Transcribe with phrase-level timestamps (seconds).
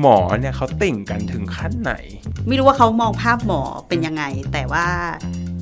[0.00, 1.92] หมอเนี่ยเขาติ่งกันถึงขั้นไหน
[2.46, 4.86] ไม่รู้ว่าเขามองภาพหมอเป็นยังไง แต่ว่า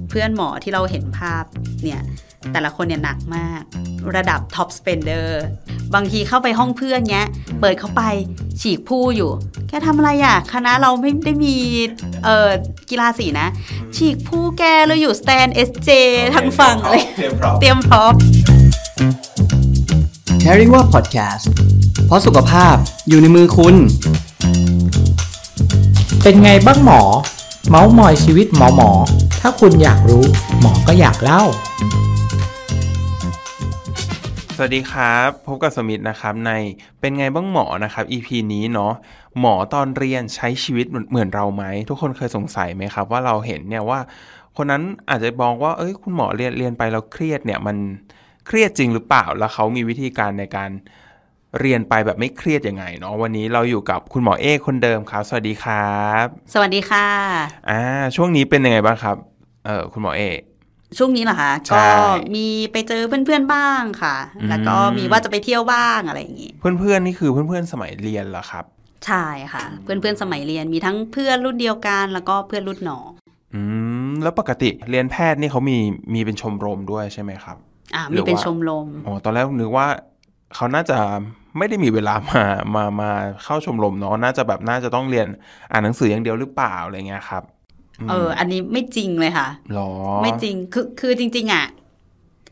[0.09, 1.45] เพื่อนหมอที่เราเห็นภาพ
[1.85, 2.03] เนี่ย
[2.53, 3.63] แต่ละคนเนี่ยหนักมาก
[4.17, 5.43] ระดับ top spender
[5.95, 7.27] บางทีเข้าไปห้องเพื่อนเนี้ย
[7.61, 8.03] เปิดเข้าไป
[8.61, 9.31] ฉีกพู่อยู่
[9.69, 11.57] แกทำอะไรอะ คณะเราไม่ได้มี
[12.25, 12.51] เอ่อ
[12.91, 13.49] กีฬาสีนะ
[13.97, 15.91] ฉีกพู่ แกเราอยู่สแตนด์ SJ
[16.35, 18.15] ทางฝั่งเลยเตรียมพร้อมเตรียมพร้อม
[20.43, 21.45] Caring ว่า Podcast
[22.07, 22.75] เพราะสุขภาพ
[23.09, 23.75] อยู่ในมือคุณ
[26.23, 27.01] เป็นไงบ้างหมอ
[27.69, 28.91] เมาส์มอยชีวิตหมอหมอ
[29.41, 30.25] ถ้าคุณอยากรู้
[30.61, 31.43] หมอก็อยากเล่า
[34.57, 36.51] สวัสดีครับ พบกับสมิธนะครับใน
[37.01, 38.93] เป็นไงบ้างหมอนะครับ EP นี้เนาะ
[39.41, 44.01] หมอตอนเรียนใช้ชีวิตเหมือนเราไหม ทุกคนเคยสงสัยไหมครับ ว่าเราเห็นเนี่ยว่า
[44.57, 47.77] คนนั้นอาจจะมองว่า เอ้ย คุณหมอเรียนเรียนไปแล้วเครียดเนี่ยมัน
[48.47, 50.71] เครียดจริงหรือเปล่า แล้วเขามีวิธีการในการ
[51.61, 57.07] เรียนไปแบบไม่เครียดยังไงเนาะวันนี้เราอยู่กับคุณหมอเอคนเดิมครับ สวัสดีครับ สวัสดีค่ะ
[57.71, 57.81] อ่า
[58.17, 59.17] ช่วงนี้เป็นยังไงบ้างครับ
[59.67, 60.23] เออคุณหมอเอ
[60.99, 61.83] ช่วงนี้เหรอคะใช่ก็
[62.35, 68.65] มีไปเจอเพื่อนๆบ้างค่ะอืมแล้วก็มีว่าจะไปเที่ยวบ้างอะไรอย่างงี้เพื่อนๆนี่คือเพื่อนๆสมัยเรียนเหรอครับ
[69.07, 73.09] ใช่ค่ะ เพื่อนๆสมัยเรียนมีทั้งเพื่อนรุ่นเดียวกันแล้วก็เพื่อนรุ่นน้อง
[73.55, 73.61] อื
[74.11, 75.77] มแล้วปกติเรียนแพทย์นี่เขามี
[76.15, 77.57] มีเป็นชมรมด้วยใช่ไหมครับ
[77.95, 79.87] อ่าหรืมีอว่าเป็นชมรมอ๋อตอนแรกนึกว่า
[80.55, 80.99] เขาน่าจะ
[81.59, 83.11] ไม่ได้มีเวลามามามา
[83.45, 85.27] เข้าชมรมเนาะน่าจะแบบน่าจะต้องเรียน
[85.73, 87.43] อ่านหนังสืออย่างเดียวหรือเปล่าอะไรเงี้ยครับ
[88.07, 89.91] มเออ อันนี้ไม่จริงเลยค่ะหรอ
[90.23, 91.67] ไม่จริงคือคือจริง ๆอะ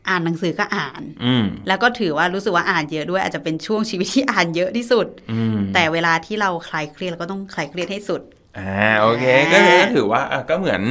[0.09, 8.21] อ่านหนังสือก็อ่าน อืมแล้วก็ถือว่ารู้สึกว่าอ่านเยอะด้วย อาจจะเป็นช่วงชีวิตที่อ่านเยอะที่สุดอืมแต่เวลาที่เราคลายเครียดเราก็ต้องคลายเครียดให้สุด
[8.57, 10.81] อ่าโอเค ก็คือก็ถือว่าอะก็เหมือน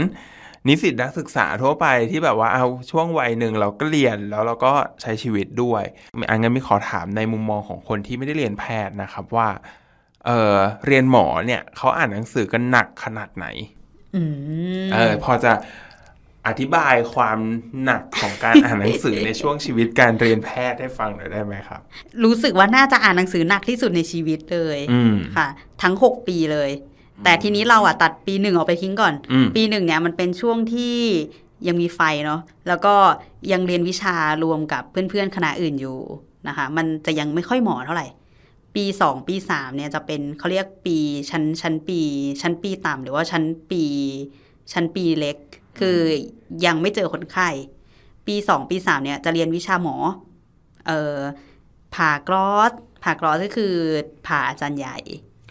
[0.68, 5.84] นิสิตนักศึกษาทั่วไปที่แบบว่าเอาช่วงวัยหนึ่งเราก็เรียนแล้วเราก็ใช้ชีวิตด้วย
[6.30, 9.48] อันงั้นมีขอถามในมุมมองของคนที่ไม่ได้เรียนแพทย์นะครับว่า
[10.26, 13.46] เออเรียนหมอเนี่ยเขาอ่านหนังสือกันหนักขนาดไหน
[14.16, 14.22] อื
[14.84, 15.52] มเออพอจะ
[16.46, 17.38] อธิบายความ
[17.84, 21.80] หนักของการอ่านหนังสือในช่วงชีวิตการเรียนแพทย์ให้ฟังหน่อยได้ไหมครับ
[22.24, 25.48] รู้สึกว่าน่าจะอ่านหนังสือหนักที่สุดในชีวิตเลยอืมค่ะ
[25.82, 26.70] ทั้งหกปีเลย
[27.24, 30.98] แต่ทีนี้เราอะตัดปีหนึ่งออกไปทิ้งก่อนอืมปีหนึ่งเนี่ยมันเป็นช่วงที่
[31.66, 32.94] ยังมีไฟเนาะแล้วก็
[33.52, 35.98] ยังเรียนวิชารวมกับเพื่อนๆคณะอื่นอยู่
[36.48, 38.06] นะคะ มันจะยังไม่ค่อยหมอเท่าไหร่
[38.74, 40.96] ปีสองปีสามเนี่ยจะเป็นเขาเรียกปี
[41.30, 42.00] ชั้นชั้นปี
[42.40, 43.82] ชั้นปีต่ำหรือว่าชั้นปี
[44.72, 45.36] ชั้นปีเล็ก
[45.78, 45.98] คือ
[46.66, 47.48] ยังไม่เจอคนไข้
[48.26, 49.96] ปีสองปีสามเนี่ยจะเรียนวิชาหมอ
[50.86, 51.18] เอ่อ
[51.94, 53.74] ผ่า gross ผ่า gross ก็คือ
[54.26, 54.98] ผ่าอาจารย์ใหญ่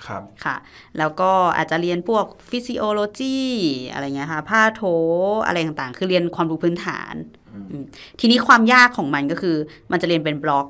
[0.06, 0.56] ครับค่ะ
[0.98, 3.38] แล้วก็อาจจะเรียนพวก physiology
[3.92, 4.84] อะไรเงี้ยค่ะ patho
[5.46, 7.14] อะไรต่างๆ คือเรียนความรู้พื้นฐาน
[7.54, 7.84] อืม
[8.20, 9.56] ทีนี้ความยากของมันก็คือ
[9.92, 10.68] มันจะเรียนเป็นบล็อก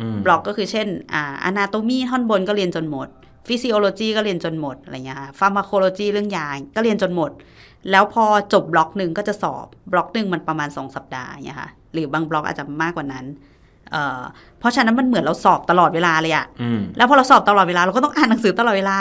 [0.00, 3.08] อืมบล็อกก็คือเช่นอ่า anatomy ท่อนบนก็เรียนจนหมด
[3.48, 7.30] physiology ก็เรียนจนหมดอะไรเงี้ยค่ะ pharmacology เรื่องยาก็เรียนจนหมด
[7.90, 13.24] แล้วพอจบบล็อกหนึ่งก็จะสอบบล็อกหนึ่งมันประมาณสองสัปดาห์เนี่ยค่ะ หรือบางบล็อกอาจจะมากกว่านั้น
[13.92, 14.20] เอ่อ
[14.60, 18.98] เพราะฉะนั้นมันเหมือนเราสอบตลอดเวลาเลยอะอืมแล้วพอเราสอบตลอดเวลาเราก็ต้องอ่านหนังสือตลอดเวลา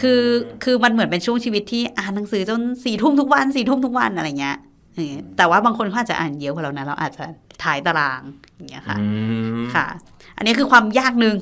[0.00, 0.22] คือ
[0.64, 4.56] คือมันเหมือนเป็นช่วงชีวิตที่อ่านหนังสือจนสี่ทุ่มทุกวันสี่ทุ่มทุกวันอะไรเงี้ย
[4.94, 7.24] เออแต่ว่าบางคนเขาอาจจะอ่านเยอะกว่าเรานะเราอาจจะ
[7.62, 8.22] ถ่ายตาราง
[8.56, 9.06] อย่างเงี้ยค่ะอื
[9.58, 9.86] มค่ะ
[10.36, 11.36] อันนี้คือความยากหนึ่ง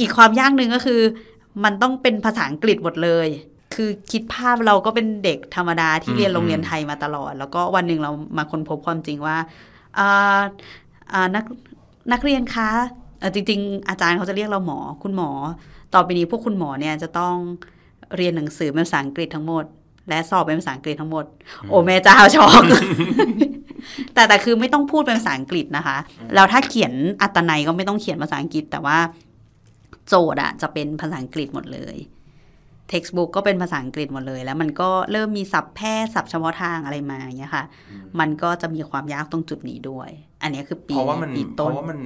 [0.00, 1.00] อีกความยากหนึ่งก็คือ
[1.64, 3.28] มันต้องเป็นภาษาอังกฤษหมดเลย
[3.74, 9.36] คือคิดภาพเราก็เป็นเด็กธรรมดาที่เรียนโรงเรียนไทยมาตลอด แล้วก็วันหนึ่งเรามาค้นพบความจริงว่า
[9.98, 10.40] อ่า
[11.12, 11.44] อ่านัก
[12.12, 12.70] นักเรียนคะ
[13.34, 15.30] จริง ๆ อาจารย์เขาจะเรียกเราหมอ คุณหมอ
[15.94, 17.34] ต่อไปนี้พวกคุณหมอเนี่ยจะต้อง
[18.16, 19.64] เรียนหนังสือเป็นภาษาอังกฤษทั้งหมด
[20.08, 21.24] และสอบเป็นภาษาอังกฤษทั้งหมด
[21.68, 22.62] โอ้แม่เจ้าช็อก
[24.14, 25.96] แต่แต่คือไม่ต้องพูดเป็นภาษาอังกฤษนะคะ
[26.34, 28.98] แล้วถ้าเขียนอัตนัยก็ไม่ต้องเขียนภาษาอังกฤษ แต่ว่า
[30.08, 31.96] โจทย์อะจะเป็นภาษาอังกฤษหมดเลย
[32.92, 37.64] textbook ก็เป็นภาษาอังกฤษหมดเลย แล้วมันก็เริ่มมีศัพท์แพทย์ศัพท์เฉพาะทางอะไรมาอย่างเงี้ยค่ะ
[38.20, 40.10] มันก็จะมีความยากตรงจุดนี้ด้วย
[40.42, 42.00] อันเนี้ยคือปีเพราะว่ามันปีเพต้นราะว่ามัน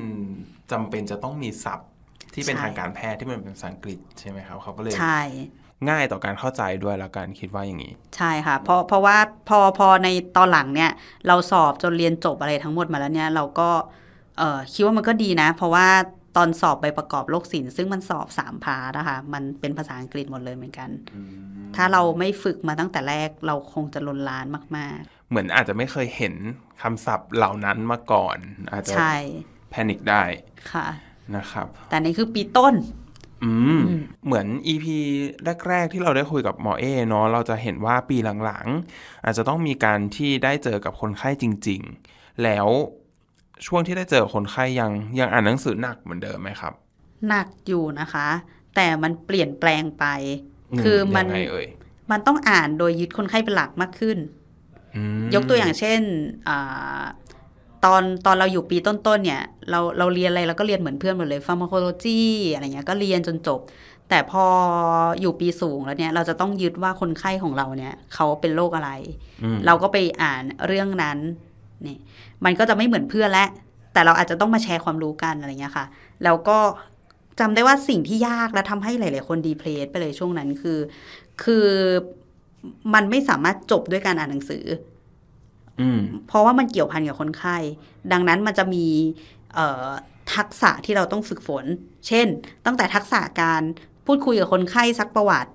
[0.72, 1.88] จำเป็นจะต้องมีศัพท์
[2.34, 5.20] ที่เป็นใช่ทางการแพทย์ที่มันเป็นภาษาอังกฤษใช่ไหมครับเขาก็เลยใช่
[5.88, 9.18] ง่ายต่อการเข้าใจด้วยแล้วกันคิดว่าอย่างนี้ ใช่ค่ะเพราะเพราะว่า
[9.48, 10.90] พอพอในตอนหลังเนี่ย
[11.26, 13.70] เราสอบจนเรียนจบอะไรทั้งหมดมาแล้วเนี่ย เราก็
[14.38, 15.88] เออคิดว่ามันก็ดีนะ เพราะว่า
[16.36, 20.90] ตอนสอบใบประกอบโรคศิลป์ซึ่งมันสอบสาม part นะคะมันเป็นภาษาอังกฤษหมดเลยเหมือนกัน
[21.76, 24.98] ถ้าเราไม่ฝึกมาตั้งแต่แรกเราคงจะลนลานมาก
[25.34, 26.34] เหมือนอาจจะไม่เคยเห็น
[26.82, 28.36] คำศัพท์เหล่านั้นมาก่อน
[28.72, 29.14] อาจๆจะใช่
[29.70, 30.22] panic ได้
[30.72, 30.86] ค่ะ
[31.36, 32.74] นะครับ แต่นี่คือปีต้น
[33.44, 33.80] อืม
[34.26, 34.86] เหมือน EP
[35.68, 41.80] แรก ๆ ที่เราได้คุยกับหมอเอเนาะเราจะเห็นว่าปีหลังๆ อาจจะต้องมีการที่ได้เจอกับคนไข้จริง
[42.12, 42.66] ๆ แล้ว
[43.66, 46.72] ช่วงที่ได้เจอคนไข้ยังยังอ่านหนังสือหนักเหมือนเดิมไหมครับ
[47.28, 48.28] หนักอยู่นะคะ
[48.76, 50.04] แต่มันเปลี่ยนแปลงไป
[50.76, 51.66] มคือมันยังไงเอ่ย
[52.10, 54.43] มันต้องอ่านโดยยึดคนไข้เป็นหลักมากขึ้นอืม
[55.34, 56.00] ยกตัวอย่างเช่น
[56.48, 57.02] อา
[57.84, 62.20] ตอนตอนเราอยู่ปีต้นๆเนี่ยเราเราเรียนอะไรเราก็เรียนเหมือนเพื่อนหมดเลยฟาร์มาโคโลจี
[62.52, 63.60] อะไรเงี้ยก็เรียนจนจบ
[64.08, 64.44] แต่พอ
[65.20, 68.90] อยู่ปีสูงแล้วเนี่ยเราจะต้องยึดว่าคนไข้ของเราเนี่ยเขาเป็นโรคอะไร
[69.42, 71.18] อืมเราก็ไปอ่านเรื่องนั้น
[71.86, 71.98] นี่
[72.44, 73.46] มันก็จะไม่เหมือนเพื่อนและ
[73.92, 75.86] แต่เราอาจจะต้องมาแชร์ความรู้กันอะไรเงี้ยค่ะ
[76.24, 76.58] แล้วก็
[77.40, 80.78] จำได้ว่าสิ่งที่ยากและทำให้หลาย ๆ คนดีเพลสไปเลยช่วงนั้นคือ
[81.42, 81.66] คือ
[82.94, 84.64] มันไม่สามารถจบด้วยการอ่านหนังสือ
[85.80, 87.56] อืมเพราะว่ามันเกี่ยวพันกับคนไข้
[88.12, 88.86] ดังนั้นมันจะมี
[89.54, 89.88] เอ่อ
[90.34, 91.64] ทักษะที่เราต้องฝึกฝน
[92.06, 92.26] เช่น
[92.66, 93.62] ตั้งแต่ทักษะการ
[94.06, 95.50] พูดคุยกับคนไข้ซักประวัติ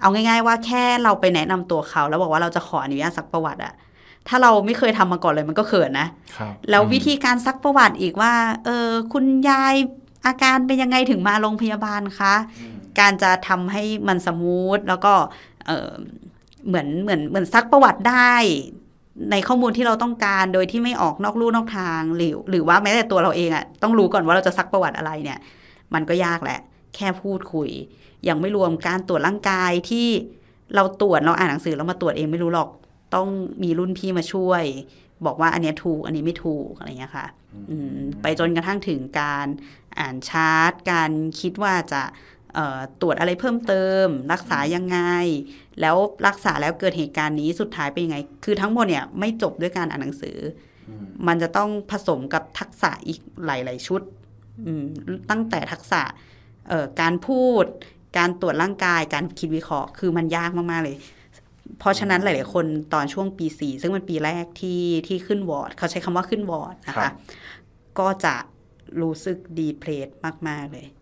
[0.00, 3.74] เอาง่าย ๆ ว่าแค่เราไปแนะนำตัวเขา แล้วบอกว่าเราจะขออนุญาตซักประวัติอะ
[4.28, 8.34] ถ้าเราไม่เคยทำมาก่อนเลยมันก็เขินนะครับแล้ววิธีการซักประวัติอีกว่า
[8.64, 9.74] เออคุณยาย
[10.26, 12.34] อาการเป็นยังไงถึงมาโรงพยาบาลคะ
[13.00, 15.12] การจะทำให้มันสมูทแล้วก็
[15.66, 15.90] เออ
[16.66, 18.34] เหมือนเหมือนเหมือนซักประวัติได้
[19.30, 25.38] ในข้อมูลที่เราต้องการโดยที่ไม่ออกนอกลู่นอกทางหรือหรือว่าแม้แต่ตัวเราเองอะต้องรู้ก่อนว่าเราจะซักประวัติอะไรเนี่ย
[25.94, 26.60] มันก็ยากแหละ
[26.94, 27.68] แค่พูดคุย
[28.28, 30.08] ยังไม่รวมการตรวจร่างกายที่
[30.74, 32.68] เราตรวจเราอ่านหนังสือเรามาตรวจเองไม่รู้หรอก
[33.14, 33.28] ต้อง
[33.62, 34.62] มีรุ่นพี่มาช่วย
[35.26, 37.26] บอกว่าอันเนี้ยถูกอันนี้ไม่ถูกอะไรเงี้ยค่ะ
[37.70, 39.46] อืมไปจนกระทั่งถึงการ
[39.98, 41.10] อ่านชาร์ตการ
[41.40, 42.39] คิดว่าจะเอ่อ
[43.00, 44.98] ตรวจอะไรเพิ่มเติม รักษายังไง
[45.80, 50.36] แล้วรักษาแล้วเกิดเหตุการณ์นี้สุดท้ายเป็นยังไง คือทั้งหมดเนี่ยไม่จบด้วยการอ่านหนังสือ
[50.88, 50.90] อ
[51.26, 54.02] มันจะต้องผสมกับทักษะอีกหลาย ๆ ชุด
[54.66, 54.84] อืม
[55.30, 56.02] ตั้งแต่ทักษะ
[56.68, 57.64] เอ่อการพูด
[58.18, 60.96] การตรวจร่างกายการคิดวิเคราะห์ คือมันยากมาก ๆ เลย
[61.78, 67.12] เพราะฉะนั้นหลาย ๆ คนตอนช่วงปีสี่ซึ่งเป็นปีแรกที่ที่ขึ้นวอร์ด เขาใช้คำว่าขึ้นวอร์ดนะครัคะบ
[67.98, 68.36] ก็จะ
[69.00, 70.08] รู้สึกดีเพลส
[70.48, 70.99] มาก ๆ เลยอืม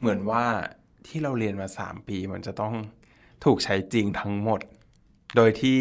[0.00, 0.44] เหมือนว่า
[1.06, 2.74] ที่เราเรียนมาสามปีมันจะต้อง
[3.44, 4.60] ถูกใช้จริงทั้งหมด
[5.36, 5.80] โดยที่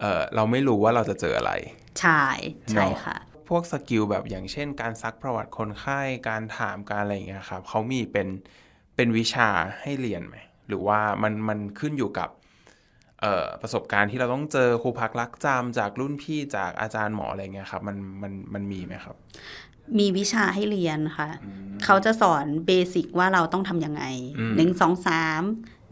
[0.00, 1.52] เอ่อเราไม่รู้ว่าเราจะเจออะไร
[2.00, 2.24] ใช่
[2.72, 3.16] ใช่เนาะค่ะ
[3.48, 8.28] พวก skill แบบอย่างเช่น การซักประวัติคนไข้การถามการอะไรอย่างเงี้ยครับเขามีเป็น
[8.96, 9.48] เป็นวิชา
[9.80, 10.36] ให้เรียนไหม
[10.68, 12.30] หรือว่ามันมันขึ้นอยู่กับ
[13.20, 19.16] เอ่อประสบการณ์ที่เราต้องเจอครูพักรักจำจากรุ่นพี่จากอาจารย์หมออะไรเงี้ยครับ มันมันมันมีไหมครับ
[19.98, 21.28] มีวิชาให้เรียนค่ะ
[21.86, 24.02] เขาจะสอน basic ว่าเราต้องทำยังไง
[24.38, 25.42] อืมหนึ่งสองสาม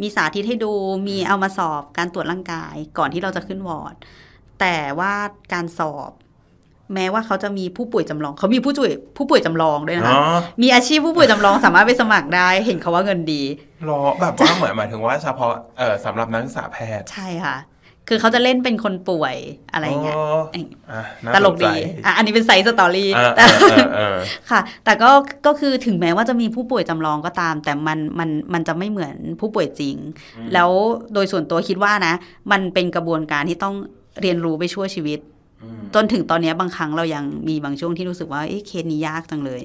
[0.03, 0.73] มีสาธิตให้ดู
[1.09, 3.95] มีเอามาสอบการตรวจร่างกาย ก่อนที่เราจะขึ้นวอร์ด
[4.61, 5.13] แต่ว่า
[5.53, 6.11] การสอบ
[6.95, 13.43] แม้ว่าเขาจะมีผู้ป่วยจำลอง เขามีผู้ป่วยผู้ป่วยจำลองด้วยนะคะอ๋อมีอาชีพผู้ป่วยจำลองสามารถไปสมัครได้ เห็นเขาว่าเงินดี
[13.89, 17.57] รอแบบว่าเหมือนหมายถึงว่าเฉพาะเอ่อสำหรับนักศึกษาแพทย์ใช่ค่ะ
[18.09, 19.37] คือเขาจะเล่นเป็นคนป่วย
[19.73, 21.73] อะไรอย่างเงี้ยอ๋อเอ้ยอะน่าตลกสนใจดี
[22.05, 24.17] อะอันนี้เป็น side story อ่าแต่เออเออเออ
[24.51, 25.11] ค่ะ แต่ก็
[25.47, 29.97] ก็คือถึงแม้ว่าจะมีผู้ป่วยจำลองก็ตาม แต่มันมันมันจะไม่เหมือนผู้ป่วยจริง
[30.55, 30.71] แล้ว
[31.15, 32.15] โดยส่วนตัวคิดว่านะ
[32.53, 33.75] มันเป็นกระบวนการที่ต้อง
[34.21, 35.19] เรียนรู้ไปชั่วชีวิต
[35.95, 39.63] จนถึงตอนเนี้ยบางครั้งเรายังมีบางช่วงที่รู้สึกว่าเอ๊ะเคสนี้ยากจังเลย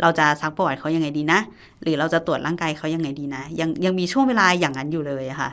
[0.00, 1.40] เราจะซักประวัติเขายังไงดีนะ
[1.82, 5.50] หรือเราจะตรวจร่างกายเขายังไงดีนะ ยังยังมีช่วงเวลาอย่างนั้นอยู่เลยอะค่ะ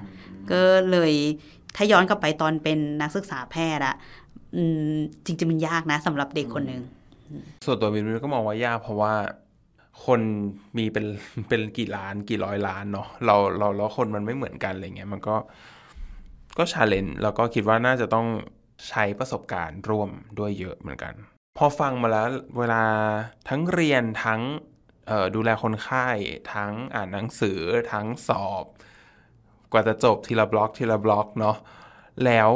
[0.51, 0.61] ก็
[0.91, 1.13] เลย
[1.75, 3.95] ถ้าย้อนกลับไปตอนเป็นนักศึกษาแพทย์อะ
[4.55, 4.93] อืม
[5.25, 6.81] จริงๆมันยากนะสำหรับเด็กคนหนึ่ง
[7.65, 9.13] ส่วนตัววินวินก็มองว่ายากเพราะว่า
[10.05, 10.21] คน
[10.77, 11.05] มีเป็น
[11.49, 15.35] เป็นกี่ล้านกี่ร้อยล้านเนาะเราเราแล้วคนมันไม่เหมือนกันอะไรเงี้ยมันก็
[16.57, 18.27] ก็ challenge แล้วก็คิดว่าน่าจะต้อง
[18.89, 20.09] ใช้ประสบการณ์ร่วม
[20.39, 21.13] ด้วยเยอะเหมือนกัน
[21.57, 22.83] พอฟังมาแล้วเวลา
[23.50, 24.41] ทั้งเรียนทั้ง
[25.07, 26.07] เอ่อดูแลคนไข้
[26.53, 27.59] ทั้งอ่านหนังสือ
[27.91, 28.65] ทั้งสอบ
[29.74, 31.58] กว่าจะจบทีละบล็อกทีละบล็อกเนาะ
[32.25, 32.50] แล้ว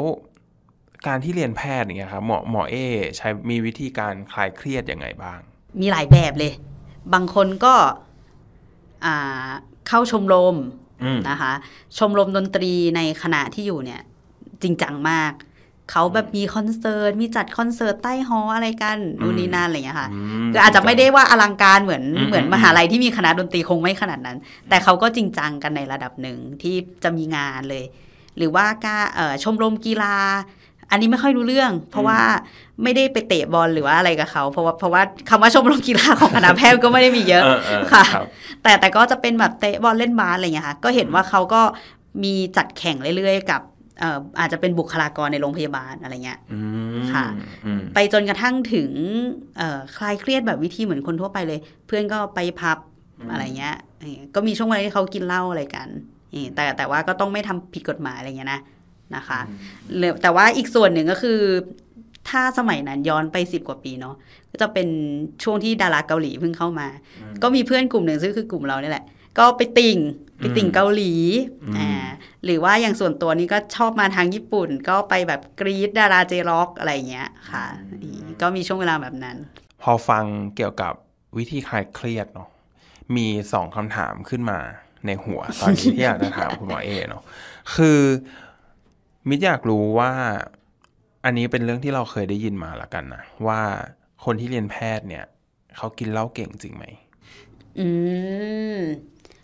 [1.06, 2.76] การที่เรียนแพทย์อย่างเงี้ยครับหมอหมอเอ
[3.16, 5.38] ใช้มีวิธีการคลายเครียดยังไงบ้าง
[5.80, 6.52] มีหลายแบบเลย
[7.14, 7.74] บางคนก็
[9.04, 9.48] อ่า
[9.88, 10.56] เข้าชมรม
[11.02, 11.52] อืมนะคะ
[11.98, 14.02] ชมรมดนตรีในคณะที่อยู่เนี่ย
[14.62, 15.32] จริงจังมาก
[15.90, 20.08] เขาแบบมีคอนเสิร์ตมีจัดคอนเสิร์ตใต้หออะไรกันนู่นนี่นั่นอะไรอย่างเงี้ยค่ะ
[20.44, 24.36] มคืออาจจะไม่ได้ว่าอลังการเหมือนอืมเหมือนอืมมหาลัยที่มีคณะดนตรีคงไม่ขนาดนั้น
[24.68, 27.84] แต่เขาก็จริงจังกันในระดับหนึ่งที่จะมีงานเลย
[28.36, 30.16] หรือว่าการเอ่อชมรมกีฬา
[30.90, 32.20] อันนี้ไม่ค่อยรู้เรื่อง เพราะว่า
[32.82, 38.26] ไม่ได้ไปเตะบอลหรือว่าอะไรกับเขาเพราะว่าเพราะว่าคำว่าชมรมกีฬาของคณะแพทย์ก็ไม่ได้มีเยอะเออเออค่ะรับ
[38.62, 41.62] แต่แต่ก็จะเป็นแบบเตะบอลเล่นบาสอะไรอย่างเงี้ยค่ะก็เห็นว่าเขาก็
[42.22, 46.60] มีจัดแข่งเรื่อยๆ กับเอ่ออาจจะเป็นบุคลากรในโรงพยาบาลอะไรเงี้ยอื
[46.98, 47.26] มค่ะ
[47.64, 48.90] อืมไปจนกระทั่งถึง
[49.58, 52.78] เอ่อคลายเครียดแบบวิธีเหมือนคนทั่วไปเลย เพื่อนก็ไปพับ
[53.30, 55.88] อะไรเงี้ยเออก็มีช่วงเวลาที่เขากินเหล้าอะไรกัน
[56.32, 58.60] เออแต่แต่ว่าก็ต้องไม่ทำผิดกฎหมายอะไรเงี้ยนะ
[59.16, 59.40] นะคะ
[59.96, 61.40] หรือแต่ว่าอีกส่วนหนึ่งก็คือ
[62.28, 64.14] ถ้าสมัยนั้นย้อนไปสิบกว่าปีเนาะ
[64.50, 64.88] ก็จะเป็น
[65.42, 66.88] ช่วงที่ดาราเกาหลีเพิ่งเข้ามา
[67.42, 69.04] ก็มีเพื่อนกลุ่มหนึ่งซึ่งคือกลุ่มเราเนี่ยแหละ
[69.38, 69.98] ก็ไปติ่ง
[70.38, 71.12] ไปติ่งอืมเกาหลี
[71.62, 71.90] อืมอ่า
[72.44, 77.64] หรือว่าอย่างส่วนตัวนี้ก็ชอบมาทางญี่ปุ่น ก็ไปแบบกรีดดาราเจร็อกอะไรเงี้ยค่ะ
[78.02, 79.36] อืมก็มีช่วงเวลาแบบนั้น
[79.82, 80.24] พอฟัง
[80.56, 80.94] เกี่ยวกับ
[81.36, 82.48] วิธีคลายเครียดเนาะ
[83.16, 84.58] มีสองคำถามขึ้นมา
[85.06, 87.22] ในหัวตอนนี้ที่อยากจะถามคุณหมอเอเนาะ
[87.74, 88.00] คือ
[89.28, 90.12] มิตรอยากรู้ว่า
[91.24, 93.60] อันนี้เป็นเรื่องที่เราเคยได้ยินมาละกันนะว่า
[94.24, 95.24] คนที่เรียนแพทย์เนี่ย
[95.76, 96.84] เขากินเหล้าเก่งจริงไหม
[97.80, 97.88] อื
[98.76, 98.78] ม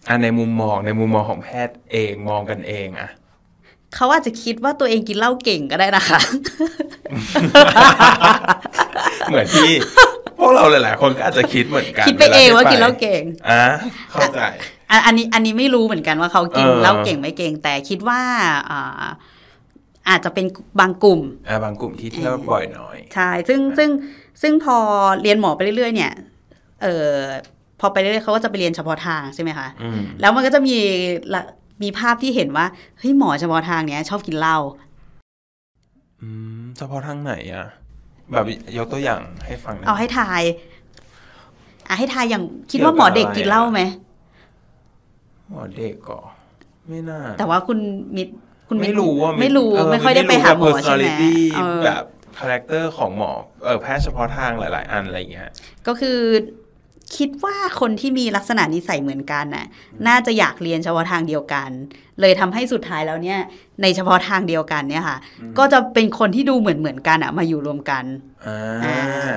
[0.09, 3.11] อะในมุมมองในมุมมองของแพทย์เองมองกันเองอะ
[3.95, 6.21] เขาอาจจะคิดว่าตัวเองกินเหล้าเก่งก็ได้นะคะ
[9.29, 9.71] เหมือนที่
[10.39, 13.65] พวกเราหลายๆคนก็อาจจะคิดเหมือนกันคิดไปเองที่ว่ากินเหล้าเก่งอะ
[14.11, 14.41] เข้าใจ
[14.91, 18.21] อะอันนี้อันนี้ไม่รู้เหมือนกันว่าเขากินเออเหล้าเก่งไม่เก่ง แต่คิดว่า
[18.71, 19.05] อ่า
[20.09, 20.47] อาจจะเป็น
[20.81, 23.91] บางกลุ่มอะบางกลุ่มที่เที่ยวบ่อยหน่อย ใช่ ซึ่งซึ่ง
[24.43, 24.77] ซึ่งพอ
[25.23, 26.13] เรียนหมอไปเรื่อยๆ เนี่ย
[26.83, 27.11] เออ
[27.54, 27.54] พ
[27.85, 30.77] อไปเรื่อยๆเขาก็จะไปเรียนเฉพาะทางใช่ไหมคะอืมแล้วมันก็จะมี
[31.35, 31.43] ละ
[31.83, 32.67] มีภาพที่เห็นว่า
[32.99, 34.59] เฮ้ยหมอเฉพาะทางเนี้ยชอบกินเหล้า
[36.23, 36.29] อื
[36.61, 37.67] มเฉพาะทางไหนอะ
[38.33, 38.45] แบบ
[38.77, 40.43] ยกตัวอย่างให้ฟังหน่อยเอาให้ทาย
[41.89, 43.83] อะให้ทายอย่างคิดว่าหมอเด็กกินเหล้าไหม
[45.51, 46.19] หมอเด็กก็
[46.89, 47.79] ไม่น่า แต่ว่าคุณ
[48.17, 48.29] มิด
[48.69, 52.05] คุณไม่รู้ว่าไม่รู้เออไม่ค่อยได้ไปหาหมอใช่ไหมแบบ personality เออแบบ
[52.39, 53.31] character ของหมอ
[53.65, 55.51] เออแพทย์เฉพาะทางหลาย ๆ อันอะไรอย่างเงี้ย
[55.87, 56.19] ก็คือ
[57.17, 59.67] คิดว่าคนที่มีลักษณะนิสัยเหมือนกันน่ะ
[60.07, 61.71] น่าจะอยากเรียนเฉพาะทางเดียวกัน
[62.21, 63.41] เลยทำให้สุดท้ายแล้วเนี่ย
[63.83, 65.19] ในเฉพาะทางเดียวกันเนี่ยค่ะ
[65.59, 68.05] ก็จะเป็นคนที่ดูเหมือนเหมือนๆกันอะมาอยู่รวมกัน
[68.47, 69.35] อ่าอ่า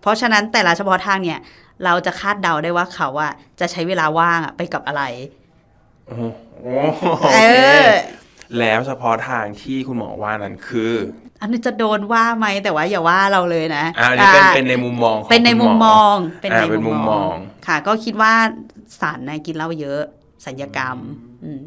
[0.00, 1.38] เพราะฉะนั้นแต่ละเฉพาะทางเนี่ย
[1.84, 5.02] เราจะคาดเดาได้ว่าเขาอะจะใช้เวลาว่างอะไปกับอะไร
[6.06, 6.22] โอ้โห
[6.60, 7.26] โอเอเค
[7.86, 7.88] อ
[8.58, 10.92] แล้วเฉพาะทางที่คุณหมอว่านั้นคือ
[11.40, 17.34] อันนี้จะโดนว่าไหมแต่ว่าอย่าว่าเราเลยนะอ่าอันนี้เป็นอ่าเป็นในมุมมองของเป็นในคุณหมุมมองเป็นอ่าในเป็นมุมมอง
[17.66, 18.32] ค่ะ ก็คิดว่า
[19.00, 20.00] สารนะกินเหล้าเยอะ
[20.46, 20.96] สัญญกรรม
[21.44, 21.60] อืม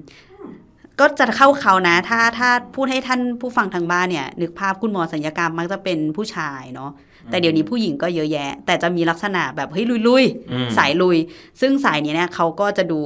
[1.00, 6.92] ก็จะเข้าเขานะ ถ้าถ้าพูดให้ท่านผู้ฟังทางบ้านเนี่ย นึกภาพคุณหมอสัญญกรรมมักจะเป็นผู้ชายเนาะ
[7.30, 11.18] แต่เดี๋ยวนี้ผู้หญิงก็เยอะแยะ แต่จะมีลักษณะแบบเฮ้ยลุยลุยๆอืมสายลุย
[11.62, 13.00] ซึ่งสายนี้เนี่ยเขาก็จะดู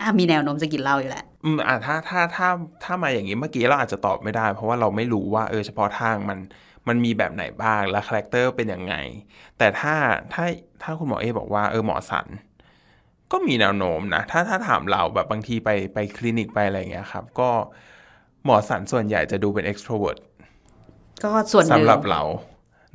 [0.00, 2.48] อะมีแนวโน้มจะกินเหล้าอยู่แหละ อืมอ่าถ้าถ้าถ้า
[2.84, 6.38] ถ้ามาอย่างนี้เมื่อกี้เราอาจจะตอบไม่ได้ เพราะว่าเราไม่รู้ว่าเออเฉพาะทางมัน
[6.88, 8.94] มันมีแบบไหนบ้างและ character เป็นยังไง
[9.58, 9.94] แต่ถ้า
[10.32, 10.44] ถ้า
[10.82, 12.26] ถ้าคุณหมอเอบอกว่าเออหมอศัลย์
[13.32, 17.50] ก็มีแนวโน้มนะ ถ้าถ้าถามเราแบบบางทีไปไปคลินิกไปอะไรอย่างเงี้ยครับ ก็
[18.44, 20.18] หมอศัลย์ส่วนใหญ่จะดูเป็น extrovert
[21.22, 22.22] ก็ส่วนหนึ่สำงหรับเรา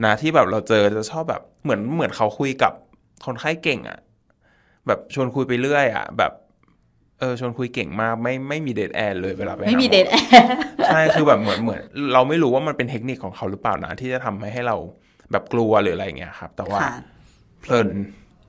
[0.03, 2.73] นะที่แบบเราเจอจะชอบแบบเหมือนเหมือนเขาคุยกับ
[3.25, 3.99] คนไข้เก่งอะ
[4.87, 6.31] แบบชวนคุยไปเรื่อยอะแบบ
[7.21, 10.47] เออชวนคุยเก่งมากไม่ไม่มี dead air เลยเวลาไปหาไม่มีหอ dead air์
[10.87, 11.81] ใช่คือแบบเหมือนเหมือน
[12.13, 14.77] เราไม่รู้ว่ามันเป็นเทคนิคของเขาหรือเปล่านะที่จะทำให้ให้เรา
[15.31, 16.93] แบบกลัวหรืออะไรอย่างเงี้ยครับ แต่ว่าค่ะ
[17.61, 17.89] เพลิน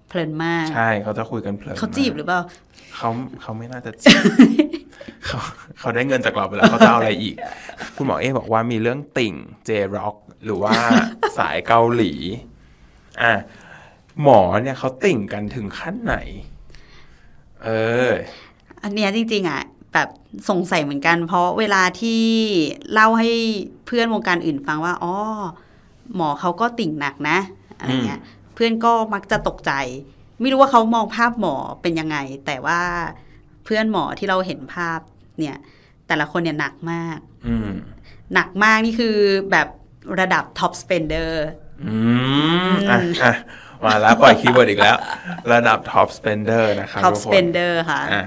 [0.08, 2.40] เพลินมาก ใช่เขาจะคุยกันเพลินเขาจีบมกหรือเปล่า
[2.96, 3.08] เขา
[3.42, 4.20] เขาไม่น่าจะจีบ
[5.26, 5.38] เขา
[5.78, 7.34] เขาได้เงินจากเราไปแล้วเขาจะเอาอะไรอีก
[7.96, 10.72] คุณหมอเอบอกว่ามีเรื่องติ่งเจร็อกหรือว่า
[11.38, 12.12] สายเกาหลี
[13.22, 13.32] อะ
[14.22, 16.16] หมอเนี่ยเขาติ่งกันถึงขั้นไหน
[17.64, 17.70] เอ
[18.08, 18.10] อ
[18.82, 19.62] อันเนี้ยจริง ๆอะ
[19.92, 20.08] แบบ
[20.50, 22.22] สงสัยเหมือนกัน เพราะเวลาที่
[22.92, 23.30] เล่าให้
[23.86, 25.14] เพื่อนวงการอื่นฟังว่าอ๋อ
[26.16, 27.38] หมอเขาก็ติ่งหนักนะ
[27.78, 28.20] อะไรเงี้ย
[28.54, 29.72] เพื่อนก็มักจะตกใจ
[30.40, 32.80] ไม่รู้ว่าเขามองภาพหมอเป็นยังไง แต่ว่า
[33.64, 34.98] เพื่อนหมอที่เราเห็นภาพ
[35.38, 35.56] เนี่ย
[36.06, 37.70] แต่ละคนเนี่ยหนักมากอืม
[38.34, 39.16] หนักมากนี่คือ
[39.50, 39.68] แบบ
[40.20, 41.30] ระดับ top spender
[41.84, 41.96] อื
[42.68, 43.34] มอะอะ
[43.84, 44.96] มาแล้วปล่อย keyword อีกแล้ว
[45.52, 48.24] ระดับ top spender นะครับ top ทุกคน spender ค่ะอะ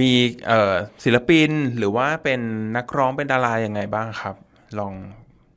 [0.00, 0.12] มี
[0.46, 0.74] เอ่อ
[1.04, 2.40] ศิลปินหรือว่าเป็น
[2.76, 4.34] นักร้องเป็นดารายังไงบ้างครับ
[4.78, 4.94] ลอง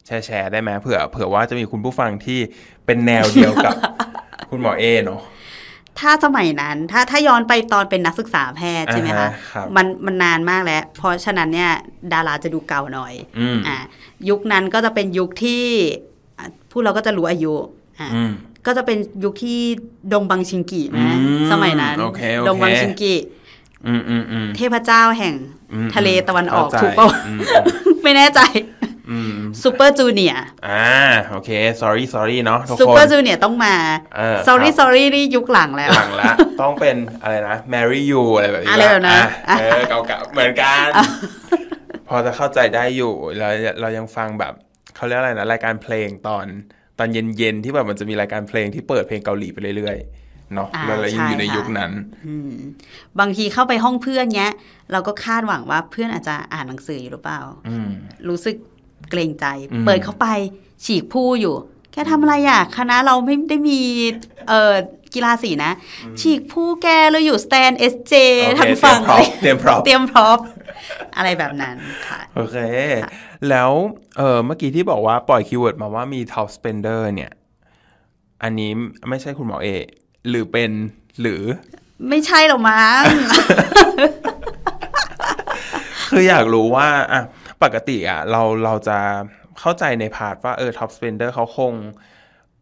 [0.06, 2.40] แชร์แชร์ได้ไหมเผื่อเผื่อว่าจะมีคุณผู้ฟังที่
[2.86, 3.74] เป็นแนวเดียวกับ
[4.50, 5.22] คุณหมอเอเนาะ
[6.00, 11.72] ถ้าสมัยนั้นถ้าถ้าย้อนไปตอนเป็นนักศึกษาแพทย์ใช่ไหมอ่าคะฮะครับมันมันนานมากแล้ว เพราะฉะนั้นเนี่ย
[12.14, 13.78] ดาราจะดูเก่าหน่อยอืมอ่า
[14.30, 15.64] ยุคนั้นก็จะเป็นยุคที่
[16.38, 17.54] อะพูดเราก็จะรู้อายุ
[18.00, 18.32] อ่าอืม
[18.66, 19.60] ก็จะเป็นยุคที่
[20.14, 23.37] ดงบังชิงกินะอืมสมัยนั้นโอเคโอเคดงบังชิงกิอืมอืมอืม
[24.58, 25.36] เทพเจ้าแห่ง
[25.74, 27.40] อืมทะเลตะวันออกเข้าใจถูกปะอืม
[28.04, 28.42] ไม่แน่ใจ
[29.12, 30.36] อืมซูเปอร์จูเนีย
[30.68, 30.88] อ่า
[31.32, 31.50] โอเค
[31.82, 33.76] sorry sorry เนาะทุกซูคเปอนร์จูเนียต้องมา
[34.16, 36.32] เออ sorry ครับ sorry นี่ยุคหลังแล้วหลังละ
[36.62, 39.30] ต้องเป็นอะไรนะ marry you อะไรแบบนี้อะไรแบบนั้นอะ
[39.60, 40.88] เออเก่าๆเหมือนกัน
[42.08, 43.50] พอจะเข้าใจได้อยู่เรา
[43.82, 44.54] เรายังฟังแบบ
[44.96, 46.46] เขาเรียกอะไรนะ รายการเพลงตอน
[47.00, 51.92] ตอนเย็นๆที่แบบมันจะมีรายการเพลงที่เปิดเพลงเกาหลีไปเรื่อยๆ เนาะอ่าเรายังอยู่ในใช่ค่ะยุคนั้น
[52.28, 52.52] อืม
[53.20, 54.52] บางทีเข้าไปห้องเพื่อนเนี้ย
[54.92, 57.90] เราก็คาดหวังว่าเพื่อนอาจจะอ่านหนังสืออยู่หรือเปล่าอืม
[58.30, 58.56] รู้สึก
[59.10, 60.28] เกรงใจอืมเปิดเข้าไป
[60.86, 61.56] ฉีกผู้อยู่
[61.92, 63.80] แกทำอะไรอะคณะเราไม่ได้มี
[64.48, 64.76] เอ่อ
[65.14, 65.72] กิกีฬาสีนะ
[66.22, 68.14] ฉีกพู่ แกเราอยู่สแตนด์ SJ
[68.44, 69.00] โอเคทางฝั่ง
[69.42, 70.38] เตรียมพร้อมเตรียมพร้อม
[71.18, 71.76] อะไรแบบนั้น
[72.08, 72.58] ค่ะ โอเค
[73.50, 73.72] แล้ว
[74.18, 77.32] เออเมื่อกี้ที่บอกว่าปล่อย keyword มาว่ามี top spender เนี่ย
[78.44, 78.72] อันนี้
[79.10, 79.70] ไม่ใช่คุณหมอเอ
[80.30, 80.72] หรือเป็น
[81.22, 81.42] หรือ
[82.10, 83.02] ไม่ใช่หรอกมั้ง
[86.10, 87.22] คืออยากรู้ว่าอะ
[87.64, 88.98] ปกติอะเราเราจะ
[89.60, 91.74] เข้าใจใน part ว่าเออ top spender เขาคง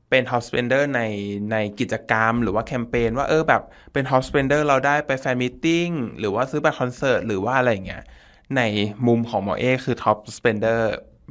[0.09, 1.01] เป็น top spender ใน
[1.51, 3.61] ในกิจกรรม หรือว่าแคมเปญว่าเออแบบ
[3.93, 5.87] เป็น top spender เราได้ไป fan meeting
[6.19, 8.03] หรือว่าซื้อบัตรคอนเสิร์ตหรือว่าอะไรอย่างเงี้ย
[8.57, 8.61] ใน
[9.07, 10.79] มุมของหมอเอคือ top spender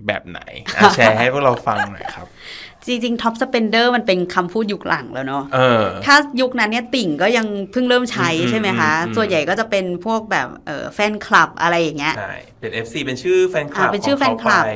[0.06, 0.40] แบบไหน
[0.76, 2.26] อะแชร์ให้พวกเราฟังหน่อยครับ
[2.86, 14.72] จริงๆ top spender มันเป็นคำพูดยุคหลังแล้วเนาะเออถ้ายุคนั้นเนี่ยติ่งก็ยังเพิ่งเริ่มใช้อืมใช่ไหมคะอืมอืมส่วนใหญ่ก็จะเป็นพวกแบบเออแฟนคลับอะไรอย่างเงี้ยใช่เป็น FC เป็นชื่อแฟนคลับอ่าเป็นชื่อของแฟนคลับไป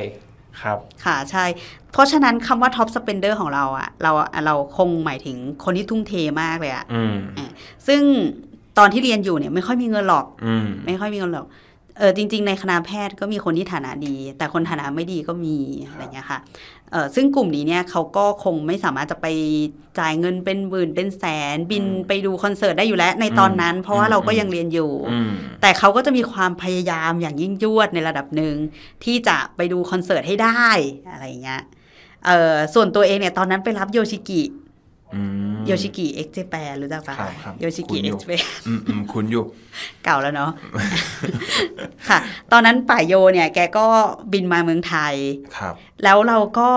[0.61, 1.45] ครับค่ะใช่
[1.91, 4.11] เพราะฉะนั้นคำว่า top spender ของเราอะเรา
[4.45, 7.49] เราคงหมายถึงคนที่ทุ่มเทมากเลยอะอืมอะ
[7.87, 8.01] ซึ่ง
[8.77, 11.47] ตอนที่เรียนอยู่เนี่ยไม่ค่อยมีเงินหรอกอืมไม่ค่อยมีเงินหรอก
[11.99, 16.39] เออจริง ๆ ในคณะแพทย์ก็มีคนที่ฐานะดี แต่คนฐานะไม่ดีก็มีอะไรเงี้ยค่ะ
[16.91, 19.27] เออซึ่งกลุ่มนี้เนี่ยเขาก็คงไม่สามารถจะไป
[19.99, 21.25] จ่ายเงินเป็นหมื่นเป็นแส
[21.55, 25.29] น บินไปดูคอนเสิร์ตได้อยู่แล้วในตอนนั้น เพราะว่าเราก็ยังเรียนอยู่อืม
[25.61, 28.55] แต่เขาก็จะมีความพยายามอย่างยิ่งยวดในระดับหนึ่ง
[29.03, 30.67] ที่จะไปดูคอนเสิร์ตให้ได้
[31.11, 31.61] อะไรเงี้ย
[32.25, 34.58] เออส่วนตัวเองเนี่ยตอนนั้นไปรับโยชิกิอืม
[35.67, 39.43] โยชิกิเอ็กเจแปนรู้จักปะครับครับโยชิคุ้กินอยู่เอ็กเจแปนอืมอืมคุณอยู่
[40.03, 40.51] เก่าแล้วเนาะ
[42.09, 42.19] ค่ะ
[42.51, 43.85] ตอนนั้นป่ายโยเนี่ย แกก็
[44.33, 45.15] บินมาเมืองไทย
[45.57, 45.73] ครับ
[46.03, 46.69] แล้วเราก็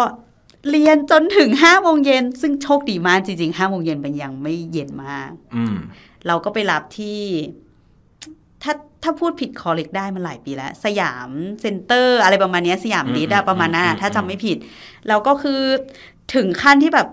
[0.71, 5.77] เรียนจนถึงห้าโมงเย็น ซึ่งโชคดีมากจริงๆห้าโมงเย็นมันยังไม่เย็นมากอืม
[6.27, 7.21] เราก็ไปรับที่
[8.63, 14.57] ถ้าถ้าพูดผิด correct ได้มันหลายปีแล้ว สยามเซ็นเตอร์อะไรประมาณเนี้ยสยามดิสอะประมาณนั้นอะถ้าจำไม่ผิด
[15.09, 15.61] เราก็คือ
[16.35, 17.09] ถึงขั้นที่แบบ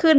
[0.00, 0.18] ขึ้น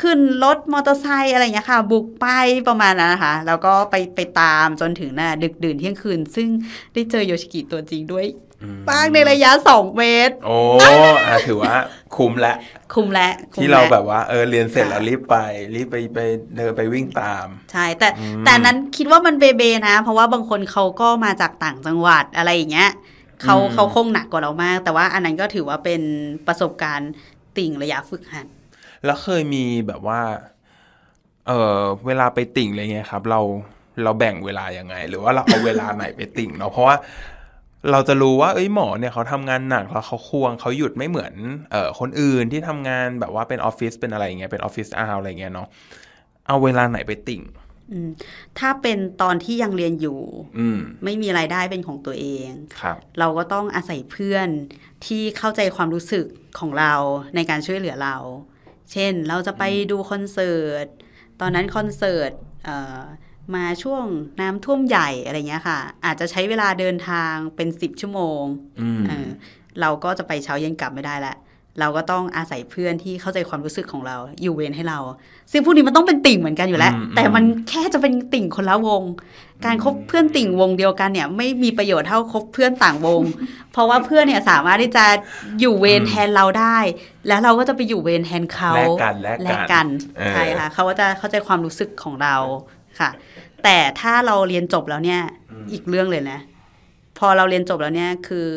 [0.00, 2.26] ขึ้นรถมอเตอร์ไซค์อะไรอย่างเงี้ยค่ะ บุกไป
[2.68, 6.48] ประมาณนั้นนะคะแล้วก็ไปไปตามจนถึงน่ะดึกดื่นเที่ยงคืน ซึ่ง
[6.94, 8.26] ได้เจอโยชิกิตัวจริงด้วย
[8.62, 10.56] อืมบ้างในระยะสองเมตร โอ้
[11.28, 11.74] อะถือว่า
[12.16, 12.54] คุ้มและ
[12.94, 15.36] คุ้มและคุ้มที่เราและแบบว่าเออเรียนเสร็จแล้วรีบไป
[15.74, 16.18] รีบไปไป
[16.56, 22.90] เดินไปวิ่งตาม ใช่ แต่อืมแต่นั้นคิดว่ามันเบเบนะ เพราะว่าบางคนเขาก็มาจากต่างจังหวัดอะไรอย่างเงี้ย
[23.42, 26.02] เขาอืมเขาคงหนักกว่าเรามาก แต่ว่าอันนั้นก็ถือว่าเป็น
[26.46, 27.12] ประสบการณ์
[27.56, 28.46] ติ่งระยะฝึกหัด
[29.04, 30.20] แล้วเคยมีแบบว่า
[31.46, 33.40] เออเวลาไปติ่งอะไรเงี้ยครับ เรา
[34.04, 36.96] เราแบ่งเวลายังไง หรือว่าเราเอาเวลาไหนไปติ่งเนาะเพราะว่า
[37.90, 41.34] เราจะรู้ว่าเอ้ยหมอเนี่ยเขาทำงานหนักแล้วเขาควงเขาหยุดไม่เหมือน
[41.70, 45.68] เอ่อคนอื่นที่ทำงานแบบว่าเป็นออฟฟิศเป็นอะไรเงี้ยเป็นออฟฟิศอาร์อะไรเงี้ยเนาะ
[46.46, 47.42] เอาเวลาไหนไปติ่ง
[47.92, 48.10] อืม
[48.58, 50.20] ถ้าเป็นตอนที่ยังเรียนอยู่
[50.58, 52.48] อืมไม่มีรายได้เป็นของตัวเอง
[52.80, 54.48] ครับเราก็ต้องอาศัยเพื่อน
[55.06, 56.26] ที่เข้าใจความรู้สึก
[56.58, 56.94] ของเรา
[57.34, 58.16] ในการช่วยเหลือเรา
[58.92, 60.86] เช่นเราจะไปดูคอนเสิร์ต
[61.40, 62.32] ตอนนั้นคอนเสิร์ต
[62.64, 63.00] เอ่อ
[63.54, 64.04] มาช่วง
[64.40, 68.42] น้ำท่วมใหญ่อะไรเงี้ยค่ะ อาจจะใช้เวลาเดินทางเป็นสิบชั่วโมง
[68.80, 69.28] อืมเออ
[69.80, 71.34] เราก็จะไปเช้าเย็นกลับไม่ได้ละ
[71.80, 74.98] เราก็ต้องอาศัยเพื่อนที่เข้าใจความรู้สึกของเราอยู่เวรให้เรา
[75.52, 79.02] ซึ่งพวกนี้มันต้องเป็นติ่งเหมือนกันอยู่แล้วอืมแต่มันแค่จะเป็นติ่งคนละวง
[79.64, 83.22] การคบเพื่อนติ่งวงเดียวกันเนี่ย ไม่มีประโยชน์เท่าคบเพื่อนต่างวง
[83.72, 85.04] เพราะว่าเพื่อนเนี่ยสามารถที่จะ
[85.60, 86.78] อยู่เวรแทนเราได้
[87.28, 89.86] แล้วเราก็จะไปอยู่เวรแทนเขาแลกกันแลกแลกันกกัน
[90.18, 92.36] เออใช่ค่ะเขาก็จะเข้าใจความรู้สึกของเรา
[93.00, 93.10] ค่ะ
[93.64, 95.20] แต่ถ้าเราเรียนจบแล้วเนี่ย
[95.72, 96.38] อีกเรื่องเลยนะ
[97.18, 98.48] พอเราเรียนจบแล้วเนี่ยคือ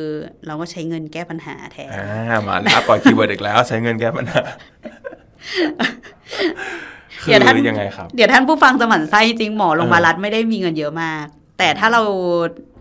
[0.47, 4.41] เราก็ใช้เงินแก้ปัญหาแทนอ่ามาแล้วปล่อย keyword อีกแล้ว ใช้เงินแก้ปัญหา
[7.21, 11.25] คืเดี๋ยวท่านอยังไงครับ เดี๋ยวท่านผู้ฟังจะหมั่นไส้จริงหมอโรงพยาบาลรัฐไม่ได้มีเงินเยอะมาก
[11.57, 12.01] แต่ถ้าเรา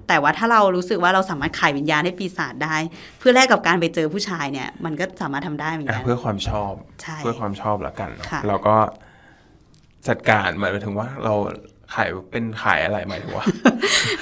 [0.08, 2.76] แต่ว่าถ้าเรารู้สึกว่าเราสามารถขายวิญญาณให้ปีศาจได้
[3.18, 8.76] เพื่อแลกกับการไปเจอผู้ชายเนี่ย มันก็สามารถทำได้เหมือนอะกันเพื่อความชอบใช่เพื่อความชอบแล้วกันเนอะค่ะเราก็
[10.08, 11.34] จัดการหมายถึงว่าเรา
[11.94, 13.44] ขายเป็นขายอะไรหมายถึงว่า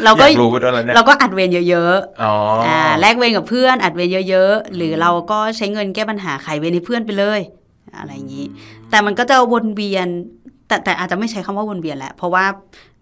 [0.05, 7.41] เราก็อยากรู้ด้วยแล้วเนี่ยเราก็อัดเวรเยอะอ๋อๆอ่อ่าแลกเวรกับเพื่อนอัดเวรเยอะๆ หรือเราก็ใช้เงินแก้ปัญหาขายเวรให้เพื่อนไปเลย
[7.97, 8.47] อะไรอย่างนี้
[8.91, 10.09] แต่มันก็จะวนเวียน
[10.69, 12.45] แต่แต่อาจจะไม่ใช้คำว่าวนเวียนแหละ เพราะว่า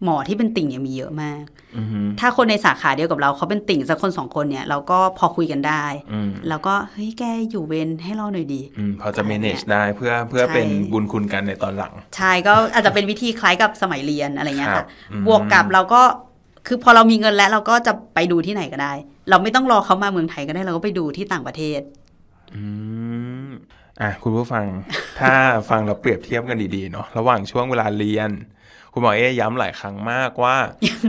[0.05, 1.42] หมอที่เป็นติ่งเนี่ยมีเยอะมาก
[1.76, 16.02] อือฮึถ้าคนในสาขาเดียวกับเราเขาเป็นติ่งสักคนสองคนเนี่ย เราก็พอคุยกันได้อืมแล้วก็เฮ้ยแกอยู่เวรให้เราหน่อยดีอืมพอจะ manage ได้เพื่อเพื่อใช่เป็นบุญคุณกันในตอนหลัง ใช่ก็อาจจะเป็นวิธีคล้ายกับสมัยเรียนอะไรเงี้ยครัค่ะบอืมบวกกับเราก็
[16.66, 18.92] คือพอเรามีเงินแล้วเราก็จะไปดูที่ไหนก็ได้
[19.31, 21.81] เราไม่ต้องรอเขามาเมืองไทยก็ได้เราก็ไปดูที่ต่างประเทศ
[22.57, 22.62] อื
[23.36, 23.36] ม
[24.02, 24.66] อะคุณผู้ฟัง
[25.20, 25.32] ถ้า
[25.70, 28.30] ฟังเราเปรียบเทียบกันดีๆเนาะระหว่างช่วงเวลาเรียน
[28.92, 30.56] คุณหมอเอ๊ย้ำหลายครั้งมากว่า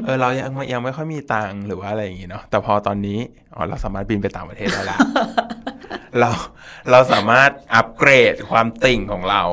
[0.03, 3.19] เออเรายังไม่ยังไม่ค่อยมีตังค์หรือว่าอะไรอย่างงี้เนาะแต่พอตอนนี้
[3.55, 4.97] อ๋อเราสามารถบินไปต่างประเทศได้ละ
[6.19, 6.29] เรา
[6.91, 9.43] เราสามารถอัปเกรดความติ่งของเรา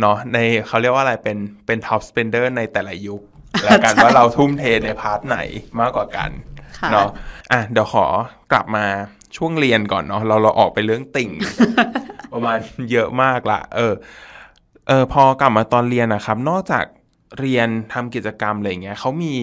[0.00, 3.20] เนาะในเขาเรียกว่าอะไรเป็นเป็น top spender ในแต่ละยุค
[3.64, 5.38] แล้วกันว่าเราทุ่มเทใน part ไหน
[5.80, 6.30] มากกว่ากัน
[6.78, 7.08] ค่ะเนาะ
[7.52, 8.06] อะเดี๋ยวขอ
[8.52, 8.86] กลับมา
[9.36, 11.30] ช่วงเรียนก่อนเนาะเราเราออกไปเรื่องติ่ง
[12.34, 12.58] ประมาณ
[12.92, 13.94] เยอะมากละ เออ
[14.88, 16.84] เออพอกลับมาตอนเรียนนะครับ นอกจาก
[17.40, 19.34] เรียนทำกิจกรรมอะไรเงี้ยเขามี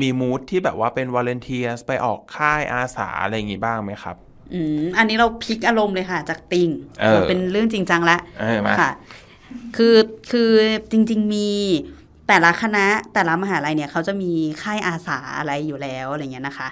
[0.00, 4.16] มี mood ที่แบบว่าเป็น volunteers ไปออกค่ายอาสาอะไรอย่างงี้บ้างไหมครับ
[4.54, 6.68] อืมอันนี้เราพลิกอารมณ์เลยค่ะ จากติ่ง
[7.00, 8.90] เออเป็นเรื่องจริงจังละเออมาค่ะ
[9.76, 9.96] คือ
[10.30, 10.50] คือ
[10.90, 11.50] จริง ๆ มี
[12.28, 16.68] แต่ละคณะแต่ละมหาลัยเนี่ยเขาจะมีค่ายอาสาอะไรอยู่แล้วอะไรเงี้ยนะคะ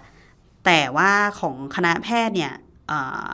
[0.64, 2.52] แต่ว่าของคณะแพทย์เนี่ย
[2.88, 3.28] เอ่อ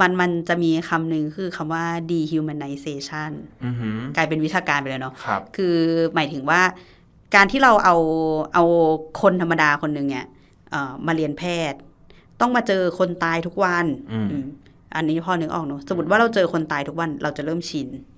[0.00, 3.30] มันมันจะมีคำหนึ่งคือคำว่า dehumanization
[3.64, 5.76] อือหือกลายเป็นวิชาการไปเลยเนาะครับคือ
[6.14, 6.60] หมายถึงว่า
[7.34, 7.96] การที่เราเอา
[8.54, 8.64] เอา
[9.20, 10.26] คนธรรมดาคนหนึ่งเนี่ย
[10.70, 11.78] เอ่อมาเรียนแพทย์
[12.40, 14.44] ต้องมาเจอคนตายทุกวันอืมอืม
[14.96, 18.17] อันนี้พอนึกออกเนาะสมมติว่าเราเจอคนตายทุกวันเราจะเริ่มชินอืมอ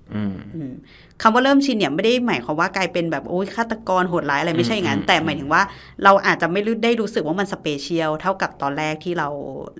[1.21, 5.61] คำว่าเริ่มชินเนี่ยไม่ได้หมายความว่ากลายเป็นแบบโอ้ยฆาตกรโหดร้ายอะไรไม่ใช่อย่างนั้นอืมแต่หมายถึงว่า
[6.03, 9.29] เราอาจจะไม่รู้ได้รู้สึกว่ามัน special เท่ากับตอนแรกที่เรา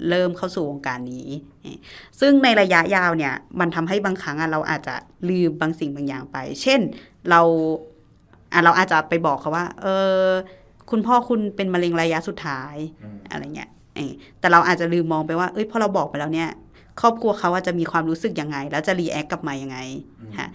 [0.10, 1.28] เริ่มเข้าสู่วงการนี้
[2.20, 4.96] ซึ่งในระยะยาวเนี่ยมันทำให้บางครั้งอะเราอาจจะ
[5.30, 6.80] ลืมบางสิ่งบางอย่างไป เช่น
[7.30, 7.42] เรา
[8.54, 9.88] อะเราอาจจะไปบอกเขาว่า เอ
[10.22, 10.26] อ
[10.92, 12.76] คุณพ่อคุณเป็นมะเร็งระยะสุดท้าย
[13.32, 16.50] อะไรเงี้ยเออแต่เราอาจจะลืมมองไปว่า เอ้ยพอเราบอกไปแล้วเนี่ย
[17.02, 19.78] ครอบครัวเขาว่าจะมีความรู้สึกยังไง แล้วจะ react กลับมายังไง
[20.40, 20.50] ฮะ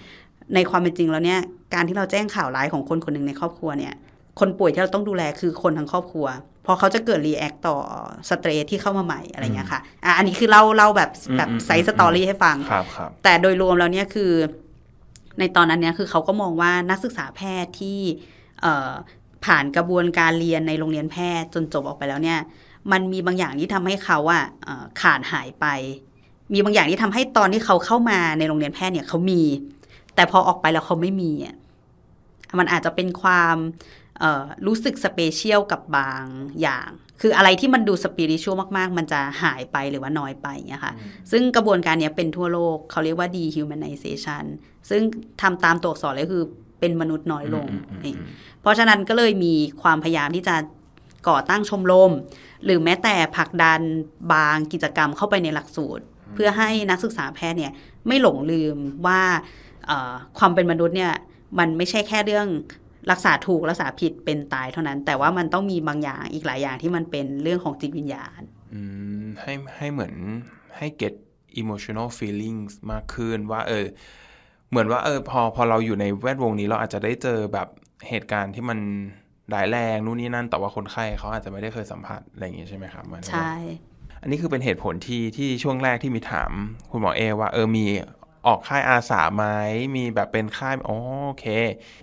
[0.55, 1.41] ในความเป็นจริงแล้วเนี่ย
[1.75, 3.95] การที่เราแจ้งข่าวร้ายของคนคนหนึ่งในครอบครัวเนี่ย
[4.41, 6.27] คนป่วยที่เราต้องดูแลคือคนทั้งครอบครัว
[6.63, 7.77] เพราะเขาจะเกิด react ต่อ
[8.29, 14.33] stress ที่เข้ามาใหม่อะไรเงี้ยค่ะอะ อันนี้คือเล่าเล่าแบบแบบอืม side story ให้ฟังครับครับแต่โดยรวมแล้วเนี่ยคือ
[15.39, 17.99] ในตอนนั้นเนี่ยคือเขาก็มองว่านักศึกษาแพทย์ที่
[18.63, 18.93] เอ่อ
[19.45, 22.39] ผ่านกระบวนการเรียนในโรงเรียนแพทย์จนจบออกไปแล้วเนี่ย
[22.93, 25.67] มันมีบางอย่างที่ทำให้เขาอะเอ่อขาดหายไป
[26.53, 29.43] มีบางอย่างที่ทำให้ตอนที่เขาเข้ามาในโรงเรียนแพทย์เนี่ยเขามี
[30.15, 31.57] แต่พอออกไปแล้วเขาไม่มีอะ
[32.59, 33.57] มันอาจจะเป็นความ
[34.21, 36.25] เอ่อรู้สึกสเปเชียลกับบาง
[36.61, 36.89] อย่าง
[37.21, 40.93] คืออะไรที่มันดูสปิริชวลมาก ๆ มันจะหายไปหรือว่าน้อยไปอย่างเงี้ยค่ะ
[41.31, 44.45] ซึ่งกระบวนการเนี้ยเป็นทั่วโลก เขาเรียกว่า dehumanization
[44.91, 45.03] ซึ่ง
[45.43, 46.45] ทำตามตัวอักษรเลยคือ
[46.81, 48.15] เป็นมนุษย์น้อยลงอืมอืมอืมนี่
[48.61, 50.57] เพราะฉะนั้นก็เลยมีความพยายามที่จะ
[51.29, 52.13] ก่อตั้งชมรม
[52.65, 53.81] หรือแม้แต่ผลักดัน
[54.33, 56.05] บางกิจกรรมเข้าไปในหลักสูตร
[56.37, 57.73] เพื่อให้นักศึกษาแพทย์เนี่ย
[58.07, 59.21] ไม่หลงลืมว่า
[59.87, 61.13] เอ่อความเป็นมนุษย์เนี่ย
[61.59, 62.49] มันไม่ใช่แค่เรื่อง
[63.11, 68.41] รักษาถูกรักษาผิดเป็นตายเท่านั้น แต่ว่ามันต้องมีบางอย่างอีกหลายอย่างที่มันเป็นเรื่องของจิตวิญญาณ
[68.75, 68.81] อื
[69.23, 70.15] มให้ให้เหมือน
[70.77, 71.15] ให้ get
[71.61, 73.87] emotional feelings มากขึ้นว่า เออ
[74.71, 77.69] เหมือนว่าเออพอพอเราอยู่ในแวดวงนี้เราอาจจะได้เจอแบบ
[78.09, 78.79] เหตุการณ์ที่มัน
[79.55, 83.55] ร้ายแรงนู่นนี่นั่น แต่ว่าคนไข้เขาอาจจะไม่ได้เคยสัมผัสอะไรอย่างงี้ใช่ไหมครับหมายถึงว่าใช่
[84.27, 86.51] อันนี้คือเป็นเหตุผลที่ที่ช่วงแรกที่มีถาม
[86.91, 87.85] คุณหมอเอว่าเออมี
[88.47, 89.45] ออกค่ายอาสาไหม
[89.97, 91.47] มีแบบเป็นค่ายอ๋อโอเค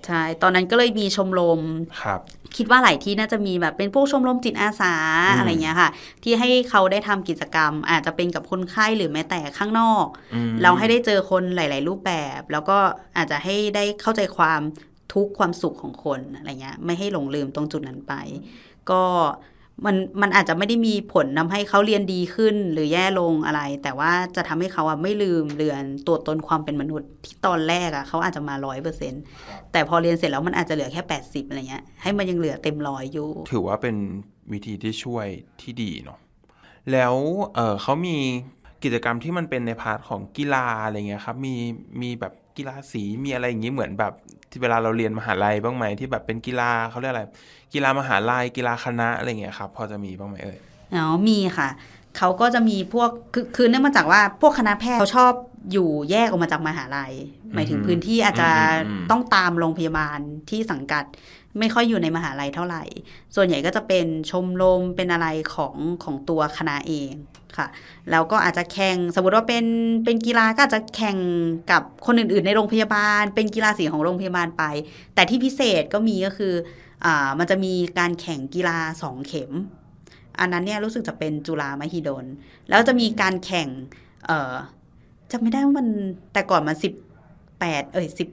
[0.05, 1.61] ใช่ ตอนนั้นก็เลยมีชมรม
[2.01, 2.19] ครับ
[2.57, 4.95] คิดว่าหลายที่น่าจะมีแบบเป็นพวกชมรมจิตอาสา
[5.29, 5.89] อืมอะไรเงี้ยค่ะ
[6.23, 12.77] ที่ให้เขาได้ทำกิจกรรม อาจจะเป็นกับคนไข้หรือแม้แต่ข้างนอกอืมเราให้ได้เจอคนหลาย ๆ รูปแบบ แล้วก็
[13.17, 14.61] อาจจะให้ได้เข้าใจความ
[15.13, 18.13] ทุกข์ความสุขของคนอะไรเงี้ยไม่ให้หลงลืมตรงจุดนั้นไป
[18.91, 19.03] ก็
[19.85, 29.13] มันมันอาจจะไม่ได้มีผลทำให้เขาเรียนดีขึ้นหรือแย่ลงอะไร แต่ว่าจะทำให้เขาอะไม่ลืมเลือนตัวตนความเป็นมนุษย์ที่ตอนแรกอะเขาอาจจะมาร้อยเปอร์เซ็น
[29.71, 33.95] แต่พอเรียนเสร็จแล้วมันอาจจะเหลือแค่แปดสิบอะไรเงี้ยให้มันยังเหลือเต็มร้อยอยู่ ถือว่าเป็น
[34.51, 35.27] วิธีที่ช่วย
[35.61, 36.19] ที่ดีเนาะ
[36.91, 37.13] แล้ว
[37.55, 38.17] เออเขามี
[38.83, 41.55] กิจกรรมที่มันเป็นใน part ของกีฬาอะไรเงี้ยครับ มี
[42.01, 44.13] มีแบบ กีฬาสีมีอะไรอย่างนี้เหมือนแบบ
[44.49, 47.23] ที่เวลาเราเรียนมหาลัยบ้างไหมที่แบบเป็นกีฬาเขาเรียกอะไร
[47.73, 50.57] กีฬามหาลัยกีฬาคณะอะไรเงี้ยครับพอจะมีบ้างไหมเอ่ย
[50.95, 51.69] อ๋อมีค่ะ
[52.17, 55.33] เขาก็จะมีพวกคือคือเนื่องมาจากว่าพวกคณะแพทย์เขาชอบ
[55.71, 57.13] อยู่แยกออกมาจากมหาลัย
[57.53, 58.49] หมายถึงพื้นที่อาจจะ
[58.87, 61.03] อืมอืมต้องตามโรงพยาบาลที่สังกัด
[61.59, 62.83] ไม่ค่อยอยู่ในมหาลัยเท่าไหร่
[63.35, 67.11] ส่วนใหญ่ก็จะเป็นชมรมเป็นอะไรของของตัวคณะเอง
[67.57, 67.67] ค่ะ
[68.11, 69.65] แล้วก็อาจจะแข่งสมมติว่าเป็น
[70.05, 71.17] เป็นกีฬาก็อาจจะแข่ง
[71.71, 74.63] กับคนอื่น ๆ ในโรงพยาบาล เป็นกีฬาสีของโรงพยาบาลไป
[75.15, 76.53] แต่ที่พิเศษก็มีก็คือ
[77.05, 79.51] อ่ามันจะมีการแข่งกีฬาสองเข็ม
[80.39, 82.25] อันนั้นเนี่ยรู้สึกจะเป็นจุฬามหิดล
[82.69, 83.67] แล้วจะมีการแข่ง
[84.25, 84.53] เอ่อ
[85.31, 85.87] จำไม่ได้ว่ามัน
[86.33, 86.93] แต่ก่อนมันสิบ
[87.59, 88.27] แปดเอ้ยสิบ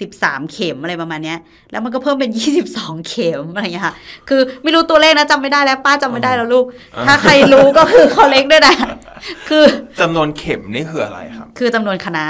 [0.00, 1.38] สิบสามเข็มอะไรประมาณเนี้ย
[1.70, 3.94] แล้วมันก็เพิ่มเป็นยี่สิบสองเข็มอะไรอย่างเงี้ยค่ะ
[4.28, 6.64] คือไม่รู้ตัวเลขนะจำไม่ได้แล้วป้าจำไม่ได้แล้วลูก
[7.06, 8.74] ถ้าใครรู้ก็คือเขาเล็กด้วยนะ
[9.48, 9.64] คือ
[10.00, 12.24] จำนวนเข็มนี่คืออะไรครับ คือจำนวนคณะ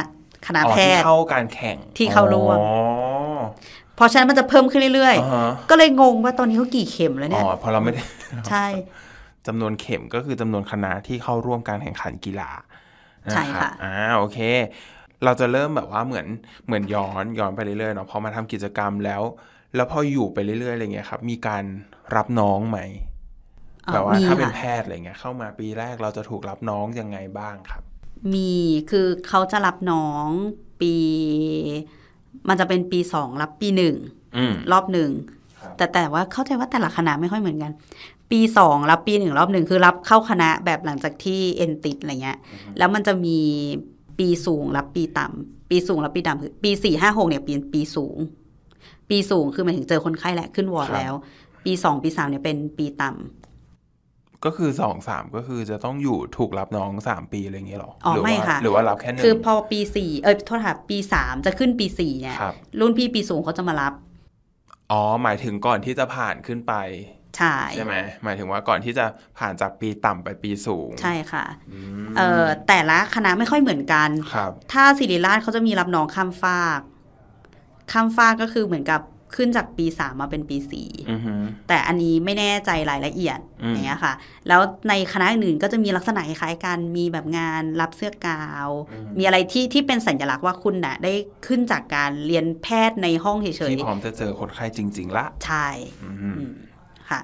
[0.47, 2.67] คณะอ๋อแพที่ทย์เข้าการแข่งที่เข้าร่วมอ๋อ
[3.97, 8.03] เพราะฉะนั้นมันจะเพิ่มขึ้นเรื่อยอ่าฮะๆก็เลยงงว่าตอนนี้เขากี่เข็มแล้วอ๋เนี่ยอพอเราไม่ได้
[8.49, 8.67] ใช่
[9.47, 12.51] จำนวนเข็มก็คือจำนวนคณะที่เข้าร่วมการแข่งขันกีฬา
[13.33, 14.39] ใช่ค่ะนรับอ่าโอเค
[15.25, 16.27] เราจะเริ่มแบบว่าเหมือน
[16.67, 19.23] เหมือนย้อนย้อนไปเรื่อยๆเนาะพอมาทำกิจกรรมแล้ว
[19.75, 21.65] แล้วพออยู่ไปเรื่อยๆอะไรเงี้ยครับ มีการ
[22.17, 22.79] รับน้องไหม
[23.89, 27.83] อ๋อแบบว่ามีถ้าเป็นค่ะแพทย์อะไรเงี้ยเข้ามาปีแรกเราจะถูกรับน้องยังไงบ้างครับ
[28.35, 28.53] มี
[28.91, 30.27] คือเขาจะรับน้อง
[30.81, 30.95] ปี
[32.49, 33.97] มันจะเป็นปีสองรับปีหนึ่ง
[34.37, 35.11] อืมรอบหนึ่ง
[35.61, 37.73] ครับแต่แต่ว่าเข้าใจว่าแต่ละคณะไม่ค่อยเหมือนกัน
[38.31, 42.39] ปีสองรับปีหนึ่งรอบหนึ่งคือรับเข้าคณะแบบหลังจากที่เอ็นติดอะไรเงี้ย
[42.79, 43.39] แล้วมันจะมี
[44.19, 48.17] ปีสูงรับปีต่ำปีสูงรับปีต่ำคือปีสี่ห้าหกเนี่ยเป็นปีสูง
[49.11, 51.13] ปีสูงคือหมายถึงเจอคนไข้แหละขึ้นวอร์ดครับแล้ว
[51.65, 63.93] ปีสองปีสามเนี่ยเป็นปีต่ำก็คือสองสามก็คือจะต้องอยู่ถูกรับน้องสามปีอะไรอย่างเงี้ยหรออ๋อหรืไม่ว่าค่ะหรือว่ารับแค่หนึ่งคือพอปีสี่เอ้ยโทษค่ะปีสามจะขึ้นปีสี่เนี่ยครับรุ่นพี่ปีสูงเขาจะมารับ
[64.91, 66.73] อ๋อหมายถึงก่อนที่จะผ่านขึ้นไป
[67.37, 69.07] ใช่ใช่ไหมหมายถึงว่าก่อนที่จะ
[69.39, 76.81] ผ่านจากปีต่ำไปปีสูง ใช่ค่ะอืมเอ่อแต่ละคณะไม่ค่อยเหมือนกันครับ ถ้าศิริราชเขาจะมีรับน้องข้ามฟาก
[77.93, 79.03] ข้ามฟากก็คือเหมือนกับ
[79.37, 81.35] ขึ้นจากปีสามมาเป็นปีสี่อือฮึ
[81.69, 84.13] แต่อันนี้ไม่แน่ใจรายละเอียดอืมอย่างเงี้ยค่ะ
[84.49, 88.69] แล้วในคณะอื่นๆก็จะมีลักษณะคล้ายๆกันมีแบบงานรับเสื้อกาว
[89.19, 91.13] มีอะไรที่ที่เป็นสัญลักษณ์ว่าคุณน่ะ ได้
[91.47, 95.69] ขึ้นจากการเรียนแพทย์ในห้องเฉยที่พร้อมจะเจอคนไข้จริง ๆ ละๆใช่
[96.03, 96.53] อืมอืม
[97.11, 97.21] ค่ะ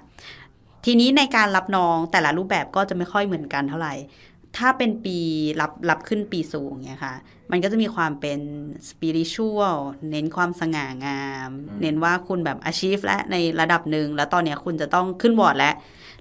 [0.84, 3.94] ทีนี้ในการรับน้องแต่ละรูปแบบก็จะไม่ค่อยเหมือนกันเท่าไหร่
[4.56, 5.18] ถ้าเป็นปี
[5.60, 7.14] รับรับขึ้นปีสูงเนี่ยค่ะ
[7.50, 8.40] มันก็จะมีความเป็น
[8.88, 9.76] spiritual
[10.10, 15.74] เน้นความสง่างาม เน้นว่าคุณแบบ achieve และในระดับหนึ่งแล้วตอนเนี้ยคุณจะต้องขึ้นวอร์ดแล้ว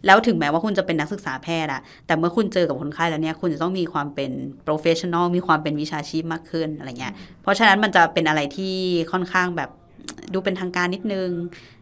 [0.06, 4.32] แล้วถึงแม้ว่าคุณจะเป็นนักศึกษาแพทย์อะแต่เมื่อคุณเจอกับคนไข้แล้วเนี่ย คุณจะต้องมีความเป็น
[4.68, 8.76] professional มีความเป็นวิชาชีพมากขึ้นอะไรเงี้ย เพราะฉะนั้นมันจะเป็นอะไรที่
[9.12, 9.70] ค่อนข้างแบบ
[10.34, 11.30] ดูเป็นทางการนิดนึง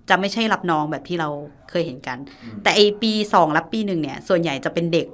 [0.09, 1.29] จะไม่ใช่รับน้องแบบที่เรา
[1.69, 2.17] เคยเห็นกัน
[2.63, 5.07] แต่ไอปีสองรับปีหนึ่งเนี่ย ส่วนใหญ่จะเป็นเด็ก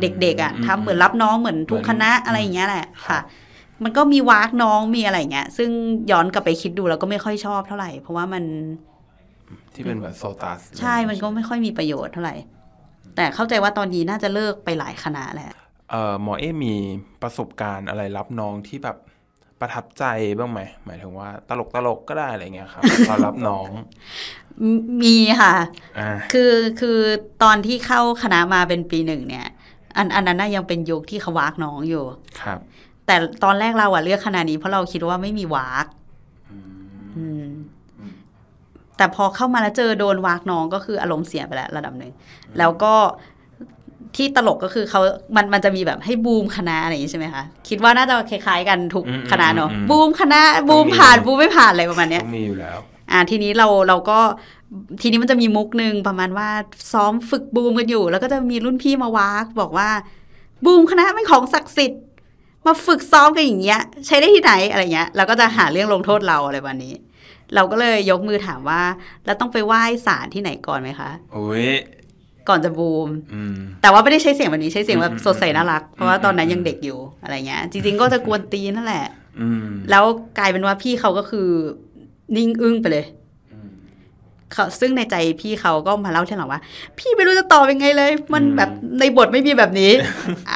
[0.00, 3.22] เด็กๆอะอืมทำเหมือนรับน้องเหมือนทุกคณะเหมือนอะไรอย่างเงี้ยแหละครัค่ะบ
[3.84, 5.70] มันก็มีวากน้องมีอะไรอย่างเงี้ย ซึ่ง
[6.10, 8.44] ย้อนกลับไปคิดดูแล้วก็ไม่ค่อยชอบเท่าไหร่ เพราะว่ามัน
[9.74, 12.36] ที่เป็นแบบโซตัสใช่มันก็ไม่ค่อยมีประโยชน์เท่าไหร่
[13.16, 15.50] แต่เข้าใจว่าตอนนี้น่าจะเลิกไปหลายคณะแหละ
[15.90, 16.74] เอ่อหมอเอมี
[17.22, 18.96] ประสบการณ์อะไรรับน้องที่แบบ
[19.64, 20.04] ประทับใจ
[20.38, 23.68] บ้างไหมหมายถึงว่าตลกตลกๆก็ได้อะไรเงี้ยครับตอนรับน้อง
[24.76, 25.54] มมีค่ะ
[25.98, 26.98] อ่าคือคือ
[27.42, 29.48] ตอนที่เข้าคณะมาเป็นปีหนึ่งเนี่ย
[29.96, 32.04] อันอันนั้นน่ะยังเป็นยุคที่เขาวากน้องอยู่
[32.40, 32.58] ครับ
[33.06, 35.86] แต่ตอนแรกเราอะเลือกคณะนี้เพราะเราคิดว่าไม่มีวาก
[37.16, 37.46] อืม
[38.96, 42.12] แต่พอเข้ามาแล้วเจอโดนวากน้องก็คืออารมณ์เสียไปแล้วระดับหนึ่ง
[42.58, 42.94] แล้วก็
[44.16, 45.00] ที่ตลกก็คือเขา
[45.36, 52.78] มันมันจะมีแบบให้บูมคณะอะไรอย่างนี้ใช่ไหมคะ คิดว่าน่าจะคล้ายๆกันทุกอืมคณะเนอะอืมอืมบูมคณะบูมต้องมีผ่านบูมไม่ผ่านอะไรประมาณเนี้ยต้องมีอยู่แล้ว
[53.10, 54.18] อ่าทีนี้เราเราก็
[55.00, 56.48] ทีนี้มันจะมีมุกหนึ่งประมาณว่า
[56.92, 59.88] ซ้อมฝึกบูมกันอยู่ แล้วก็จะมีรุ่นพี่มาวากบอกว่า
[60.64, 62.02] บูมคณะเป็นของศักดิ์สิทธิ์
[62.66, 66.94] มาฝึกซ้อมกันอย่างเงี้ย ใช้ได้ที่ไหนอะไรเงี้ยเราก็จะหาเรื่องลงโทษเราอะไรแบบนี้
[67.54, 68.82] เราก็เลยยกมือถามว่า
[69.24, 71.66] แล้วต้องไปไหว้ศาลที่ไหนก่อนไหมคะอุ้ย
[72.48, 79.06] ก่อนจะบูมอืมแต่ว่าไม่ได้ใช้เสียงแบบนี้ใช้เสียงแบบอืมสดใสน่ารัก เพราะว่าตอนนั้นยังเด็กอยู่อะไรเงี้ย จริง ๆ ก็จะกวนตีนนั่นแหละ
[79.40, 80.04] อืมแล้ว
[80.38, 81.48] กลายเป็นว่าพี่เขาก็คือ
[82.36, 83.06] นิ่งอึ้งไปเลย
[83.52, 83.68] อืม
[84.52, 86.60] เขาซึ่งในใจพี่เขาก็มาเล่าทีหลังว่า
[86.98, 89.90] พี่ไม่รู้จะตอบยังไงเลย มันอืมแบบในบทไม่มีแบบนี้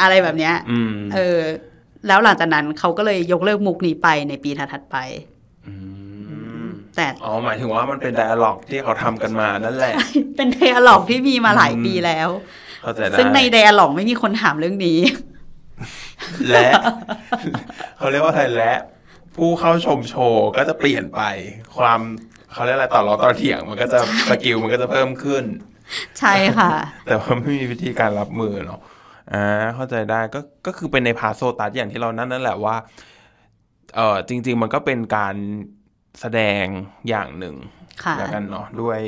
[0.01, 1.38] อะไรแบบเนี้ยอืมเออ
[2.07, 4.96] แล้วหลังจากนั้นเขาก็เลยยกเลิกมุกนี้ไปในปีถัดๆไป
[6.08, 6.08] ม
[6.98, 9.94] แต่อ๋อหมายถึงว่ามันเป็นไดอะล็อกที่เขาทำกันมานั่นแหละ
[10.37, 12.28] เป็นไดอะล็อกที่มีมาหลายอืมปีแล้ว
[12.82, 14.98] เข้าใจได้ซึ่งในไดอะล็อกไม่มีคนถามเรื่องนี้
[16.50, 16.68] และ
[17.98, 18.74] เขาเรียกว่าอะไรและ
[19.37, 21.20] ผู้เข้าชมโชว์ก็จะเปลี่ยนไป
[21.76, 22.00] ความ
[22.52, 25.44] เขาเรียกอะไรต่อล้อต่อเถียง มันก็จะสกิลมันก็จะเพิ่มขึ้น
[26.18, 26.70] ใช่ค่ะ
[27.06, 28.80] แต่ว่าไม่มีวิธีการรับมือเนาะ
[29.32, 32.76] อ่าเข้าใจได้ก็ก็คือเป็นในพาโซตัสอย่างที่เรานั่นนั่นแหละว่า
[33.96, 35.34] เออจริง ๆ มันก็เป็นการ
[36.21, 36.64] แสดง
[37.09, 37.57] อย่างหนึ่ง
[38.05, 39.01] ค่ะแล้วกันเนาะด้วย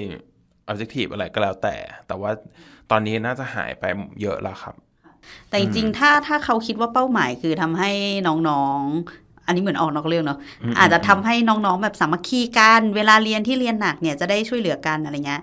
[0.70, 2.30] objective อะไรก็แล้วแต่ แต่ว่า
[2.90, 3.84] ตอนนี้น่าจะหายไป
[4.22, 4.74] เยอะแล้วครับ
[5.48, 7.90] แต่จริงๆถ้าถ้าเขาคิดว่าเป้าหมายคือทำให้
[8.48, 15.42] น้องๆ อันนี้เหมือนออกนอกเรื่องเนาะอืมอาจจะทำให้น้องๆแบบสามัคคีกันเวลาเรียนที่เรียนหนักเนี่ยจะได้ช่วยเหลือกันอะไรเงี้ย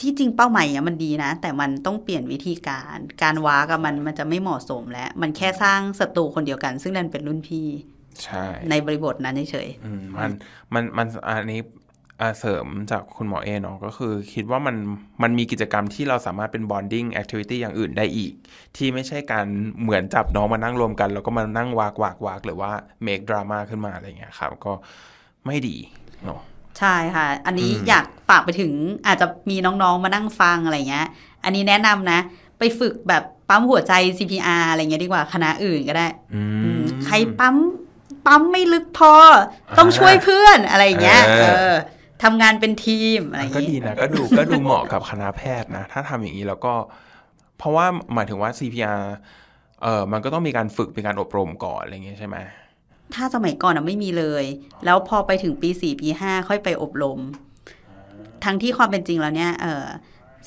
[0.00, 7.66] ที่จริงเป้าหมายเนี่ยมันดีนะ แต่มันต้องเปลี่ยนวิธีการ การวากับมันมันจะไม่เหมาะสมแล้ว มันแค่สร้างศัตรูคนเดียวกัน ซึ่งนั่นเป็นรุ่นพี่
[8.24, 10.30] ใช่ในบริบทนั้นเฉยอืมมัน
[10.74, 11.60] มันมันอันนี้
[12.20, 14.76] อ่าเสริมจากคุณหมอเอเนาะก็คือคิดว่ามัน
[15.22, 18.32] มันมีกิจกรรมที่เราสามารถเป็น bonding activity อย่างอื่นได้อีก
[18.76, 19.46] ที่ไม่ใช่การ
[19.82, 22.70] เหมือนจับน้องมานั่งรวมกัน แล้วก็มานั่งวากวากวากหรือว่า
[23.06, 24.72] make drama ขึ้นมาอะไรเงี้ยครับ ก็
[25.46, 25.76] ไม่ดี
[26.24, 28.72] เนาะๆใช่ค่ะ อันนี้อืมอยากฝากไปถึง
[29.06, 31.06] อาจจะมีน้องๆมานั่งฟังอะไรเงี้ย
[31.44, 32.20] อันนี้แนะนำนะ
[32.58, 37.56] ไปฝึกแบบปั๊มหัวใจ CPR อะไรเงี้ยดีกว่าคณะอื่นก็ได้อือืมมใครปั๊ม
[38.26, 39.12] ปั๊มไม่ลึกพอ
[39.78, 41.74] ต้องช่วยเพื่อนอะไรอย่างเงี้ยเออเออ
[42.22, 46.74] ทำงานเป็นทีมอะไรอย่างก็เงี้ดียนะก็ดูก็ดูเหมาะกับคณะแพทย์นะ ถ้าทำอย่างนี้แล้วก็
[47.58, 49.02] เพราะว่าหมายถึงว่า CPR
[49.82, 52.36] เออมันก็ต้องมีการฝึกมีการอบรมก่อนอะไรอย่างเงี้ยใช่ไหม
[53.14, 54.44] ถ้าสมัยก่อนอะไม่มีเลย
[54.84, 57.20] แล้วพอไปถึงปีสี่ปีห้าค่อยไปอบรม
[58.44, 59.86] ทั้งที่ความเป็นจริงแล้วเนี่ยเอ่อ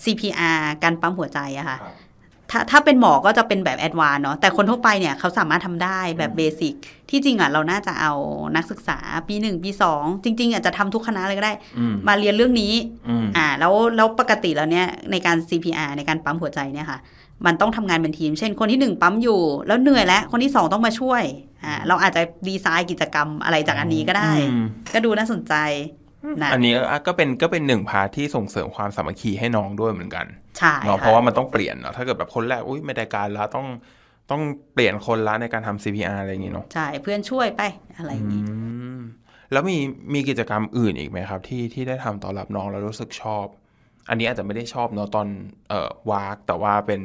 [0.03, 1.93] CPR การปั๊มหัวใจอะค่ะครับ
[2.51, 6.73] ถ้าถ้าเป็นหมอก็จะเป็นแบบ advance เนาะแต่คนทั่วไปเนี่ยเขาสามารถทำได้แบบ basic
[7.09, 8.13] ที่จริงอะเราน่าจะเอา
[8.55, 12.73] นักศึกษาปีหนึ่งปีสองจริง ๆอาจจะทำทุกคณะเลยก็ได้อืมมาเรียนเรื่องนี้
[13.09, 16.99] อืมอ่าแล้วแล้วปกติแล้วเนี่ยในการ CPR ในการปั๊มหัวใจเนี่ยค่ะ
[17.45, 21.23] มันต้องทำงานเป็นทีม เช่น คนที่หนึ่งปั๊มอยู่ แล้วเหนื่อยแล้ว คนที่สองต้องมาช่วย
[21.63, 25.53] อ่าเราอาจจะดีไซน์กิจกรรมอะไรจากอันนี้ก็ได้อืมก็ดูน่าสนใจ
[25.97, 25.98] นะ
[26.53, 26.73] อันนี้
[27.07, 30.25] ก็เป็นก็เป็นหนึ่ง part ที่ส่งเสริมความสามัคคีให้น้องด้วยเหมือนกัน
[30.57, 33.67] ใช่เนาะค่เพราะว่ามันต้องเปลี่ยนเนาะถ้าเกิดแบบคนแรกอุ้ยไม่ได้การแล้วต้อง
[34.31, 34.41] ต้อง
[34.73, 37.61] เปลี่ยนคนละในการทำ CPR อะไรอย่างงี้เนาะใช่เพื่อนช่วยไป
[37.97, 38.55] อะไรอย่างนี้อื
[38.95, 38.99] ม
[39.51, 39.77] แล้วมี
[40.13, 43.45] มีกิจกรรมอื่นอีกไหมครับ ที่ที่ได้ทำตอนรับน้องแล้วรู้สึกชอบ
[44.09, 45.27] อันนี้อาจจะไม่ได้ชอบเนาะตอน
[45.69, 47.01] เอ่อวากแต่ว่าเป็น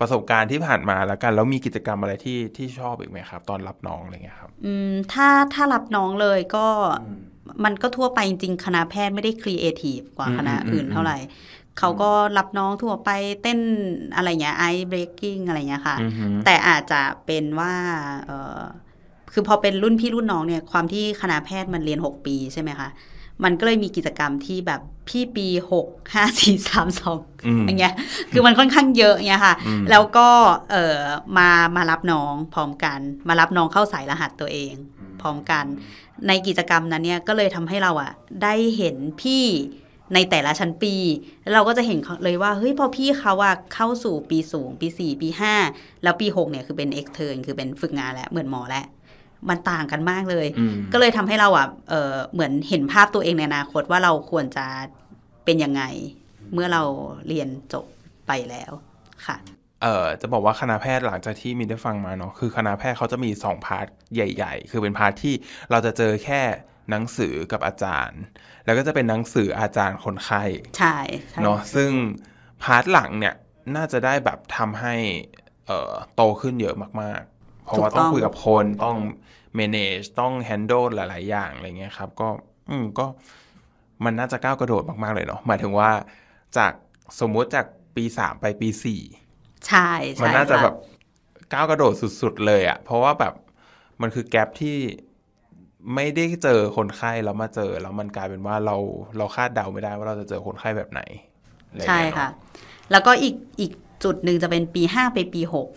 [0.00, 6.66] ประสบการณ์ที่ผ่านมาแล้วกัน แล้วมีกิจกรรมอะไรที่ที่ชอบอีกไหมครับ ตอนรับน้องอะไรเงี้ยครับ อืมถ้าถ้ารับน้องเลยก็
[7.64, 11.18] มันก็ทั่วไปจริงๆคณะแพทย์ไม่ได้ครีเอทีฟกว่าอืมคณะอืมอื่นอืมเท่าไหร่
[11.78, 13.10] เขาก็รับน้องทั่วไป
[13.42, 13.60] เต้น
[14.14, 17.74] อะไรเงี้ยไอเบรกกิ้งอะไรเงี้ยค่ะอือหือแต่อาจจะเป็นว่า
[18.26, 18.60] เออ
[19.32, 22.88] คือพอเป็นรุ่นพี่รุ่นน้องเนี่ยความที่คณะแพทย์มันเรียน 6 ปีใช่ไหมคะ
[23.44, 25.46] มันก็เลยมีกิจกรรมที่แบบพี่ปี
[25.82, 27.94] 6 5 4 3 2อืมอย่างเงี้ย
[28.32, 30.28] คือมันค่อนข้างเยอะเงี้ยค่ะอืมแล้วก็
[30.70, 30.98] เออ
[31.38, 34.74] มามารับน้องพร้อมกัน มารับน้องเข้าสายรหัสตัวเอง
[35.22, 35.64] พร้อมกัน
[36.28, 39.44] ในกิจกรรมนั้นเนี่ยก็เลยทำให้เราอะได้เห็นพี่
[40.14, 40.94] ในแต่ละชั้นปี
[41.42, 45.54] แล้วเราก็จะเห็นเลยว่าเฮ้ยพอพี่เขาอะเข้าสู่ปีสูง ปีสี่ปีห้า
[46.02, 48.84] แล้วปีหกเนี่ยคือเป็น extern คือเป็นฝึกงานแล้วเหมือนหมอแล้ว
[49.48, 54.66] มันต่างกันมากเลยอืมก็เลยทำให้เราอะเออเหมือนเห็นภาพตัวเองในอนาคตว่าเราควรจะ
[55.44, 55.82] เป็นยังไง
[56.52, 56.82] เมื่อเรา
[57.28, 57.86] เรียนจบ
[58.26, 58.72] ไปแล้ว
[59.26, 59.36] ค่ะ
[59.84, 65.34] เอ่อจะบอกว่าคณะแพทย์หลังจากที่มีได้ฟังมาเนาะคือคณะแพทย์เขาจะมีสองพาร์ทใหญ่ ๆ คือเป็น part ที่
[65.70, 66.40] เราจะเจอแค่
[66.90, 68.20] หนังสือกับอาจารย์
[68.64, 70.42] แล้วก็จะเป็นหนังสืออาจารย์คนไข้
[70.78, 70.96] ใช่
[71.30, 71.90] ใช่เนาะซึ่ง
[72.62, 73.34] part หลังเนี่ย
[73.76, 74.94] น่าจะได้แบบทำให้
[75.66, 78.96] เอ่อโตขึ้นเยอะมากๆ เพราะว่าต้องคุยกับคนต้อง
[79.58, 82.28] manage ต้อง handle หลาย ๆ อย่างอะไรเงี้ยครับ ก็
[82.70, 83.06] อืมก็
[84.04, 85.90] มันน่าจะก้าวกระโดดมาก ๆ เลยเนาะหมายถึงว่า
[86.56, 86.72] จาก
[87.20, 87.66] สมมุติจาก
[87.96, 89.02] ปีสามไปปีสี่
[89.66, 89.78] ใช่
[90.20, 90.74] ใช่มันน่าจะค่แบบ
[91.52, 93.34] ก้าวกระโดดสุด ๆ เลยอะเพราะว่าแบบ
[94.00, 94.76] มันคือแกลบที่
[95.94, 98.76] ไม่ได้เจอคนไข้แล้วมาเจอ แล้วมันกลายเป็นว่าเรา
[99.16, 101.00] เราคาดเดาไม่ได้ว่าเราจะเจอคนไข้แบบไหน
[101.70, 102.28] อไรอย่างใช่เงี้ยเนอค่ะ
[102.90, 103.72] แล้วก็อีกอีก
[104.04, 105.68] จุดหนึ่งจะเป็นปีห้าไปปีหก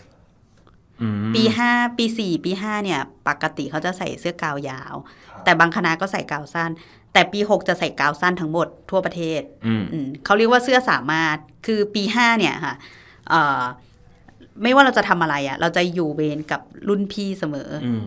[1.01, 4.95] อืมปีห้าปีสี่ปีห้าเนี่ย ปกติเขาจะใส่เสื้อกาวยาว
[5.43, 6.71] แต่บางคณะก็ใส่กาวสั้น
[7.13, 13.06] แต่ปีหกจะใส่กาวสั้นทั้งหมดทั่วประเทศอืมอืมเขาเรียกว่าเสื้อสามารถคือปีห้าเนี่ยค่ะเอ่อ
[14.63, 18.03] ไม่ว่าเราจะทำอะไรอะ่ะ เราจะอยู่เวรกับรุ่นพี่เสมอออืม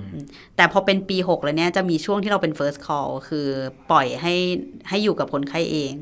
[0.57, 3.49] แต่พอเป็นปีหกแล้วเนี่ยจะมีช่วงที่เราเป็น first call คือ
[3.91, 4.35] ปล่อยให้
[4.89, 5.93] ให้อยู่กับคนไข้เอง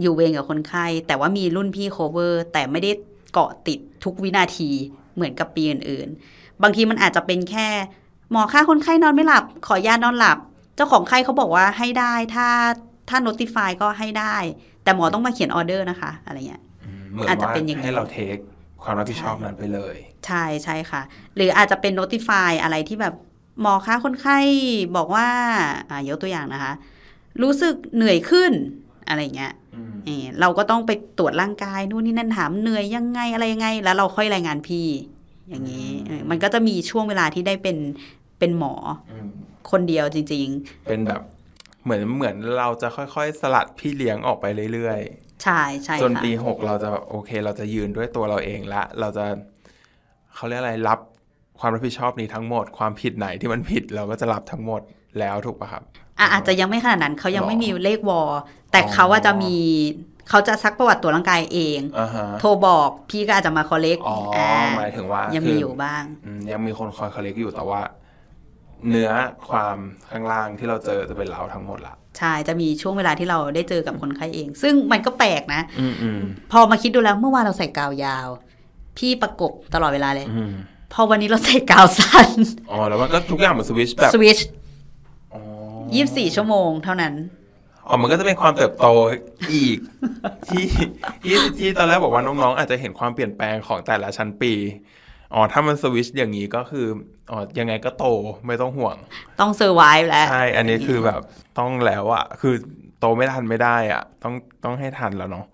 [0.00, 2.90] อยู่เวรกับคนไข้ แต่ว่ามีรุ่นพี่ cover แต่ไม่ได้
[3.32, 4.70] เกาะติดทุกวินาที
[5.14, 7.68] เหมือนกับปีอื่น ๆ บางทีมันอาจจะเป็นแค่
[8.30, 10.38] หมอค่าคนไข้นอนไม่หลับ ขอยานอนหลับ
[10.76, 12.48] เจ้าของไข้เขาบอกว่าให้ได้ถ้า
[13.08, 14.36] ถ้า notify ก็ให้ได้
[14.84, 16.62] แต่หมอต้องมาเขียนออเดอร์นะคะ อะไรเงี้ย
[17.12, 18.36] เหมือนอาจจะว่าเป็นอย่างนั้นให้เราเทค
[18.82, 21.02] ความรับผิดชอบนั้นไปเลย ใช่ใช่ค่ะ
[21.36, 23.14] หรืออาจจะเป็น notify อะไรที่แบบ
[23.60, 24.38] หมอคะคนไข้
[24.96, 25.28] บอกว่า
[25.90, 26.72] อ่ายกตัวอย่างนะคะ
[27.42, 28.52] รู้สึกเหนื่อยขึ้น
[29.08, 29.52] อะไรเงี้ย
[30.04, 34.86] เออเราก็ต้องไปตรวจร่างกายนู่นนี่นั่นถามเหนื่อยยังไงอะไรยังไง แล้วเราค่อยรายงานพี่
[35.48, 37.76] อย่างนี้เออมันก็จะมีช่วงเวลาที่ได้เป็น
[38.38, 38.74] เป็นหมอ
[39.10, 39.28] อม
[39.70, 40.48] คนเดียวจริง
[40.88, 41.20] เป็นแบบ
[41.84, 49.24] เหมือนเหมือนเราจะค่อยๆ สลัดพี่เลี้ยงออกไปเรื่อยๆ ใช่ใช่ๆจนค่ะปีหกเราจะแบบโอเค เราจะยืนด้วยตัวเราเองละ เราจะ
[50.34, 50.98] เขาเรียกอะไรรับ
[51.60, 54.80] ความรับผิดชอบนี้ทั้งหมด ความผิดไหนที่มันผิดเราก็จะรับทั้งหมด
[55.18, 55.82] แล้วถูกปะครับ
[56.18, 58.28] อะอาจจะยังไม่ขนาดนั้นเขายังหรอไม่มีเลขวอล
[58.72, 59.54] แต่อ๋อเขาว่าจะมี
[60.28, 64.38] เขาจะซักประวัติตัวร่างกายเองอ่าฮะโทรบอกพี่ก็อาจจะมาคอลเลกอ๋ออ
[64.76, 67.80] หมายถึงว่า ยังคืมีอยู่บ้างอืมยังมีคนคอยคอลเลกอยู่แต่ว่า
[68.88, 69.10] เนื้อ
[69.48, 69.76] ความ
[70.10, 76.20] ข้างล่างที่เราเจอจะเป็นเราทั้งหมดละ ใช่ จะมีช่วงเวลาที่เราได้เจอกับคนไข้เอง ซึ่งมันก็แปลกนะอืมอืม
[76.52, 78.28] พอมาคิดดูแล้วเมื่อวานเราใส่กาวยาว
[78.98, 80.52] พี่ประกบตลอดเวลาเลยอืม
[80.92, 82.30] พอวันนี้เราใส่กาวสั้น
[82.70, 84.38] อ๋อแล้วมันก็ทุกอย่างมันสวิชแบบสวิช
[85.34, 85.40] อ๋อ
[85.94, 87.14] ยี่สี่ชั่วโมงเท่านั้น
[87.88, 88.86] อ๋อมันก็จะเป็นความเติบโต
[89.52, 89.76] อีก
[90.48, 90.64] ที่
[91.22, 94.52] ที่ที่ตอนแรกบอกว่าน้องๆ อาจจะเห็นความเปลี่ยนแปลงของแต่ละชั้นปี
[95.34, 96.86] อ๋อถ้ามันสวิชอย่างนี้ก็คือ
[97.30, 98.06] อ๋อยังไงก็โต
[98.46, 98.96] ไม่ต้องห่วง
[99.40, 101.20] ต้องเซอร์ไวฟ์แล้ว ใช่ อันนี้คือแบบ
[101.58, 102.54] ต้องแล้วอะคือ
[103.00, 105.46] โตไม่ทันไม่ได้อะต้องต้องให้ทันแล้วเนาะ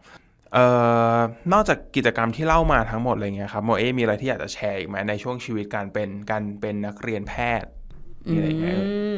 [0.55, 0.67] เอ่
[1.15, 1.17] อ
[1.53, 7.69] นอกจากกิจกรรมที่เล่ามาทั้งหมดอะไรเงี้ยครับโมเอมีอะไรที่อยากจะแชร์อีกไหมในช่วงชีวิตการเป็นการเป็นนักเรียนแพทย์
[8.27, 9.17] มีอะไรอีกไหมเอ่ยอืม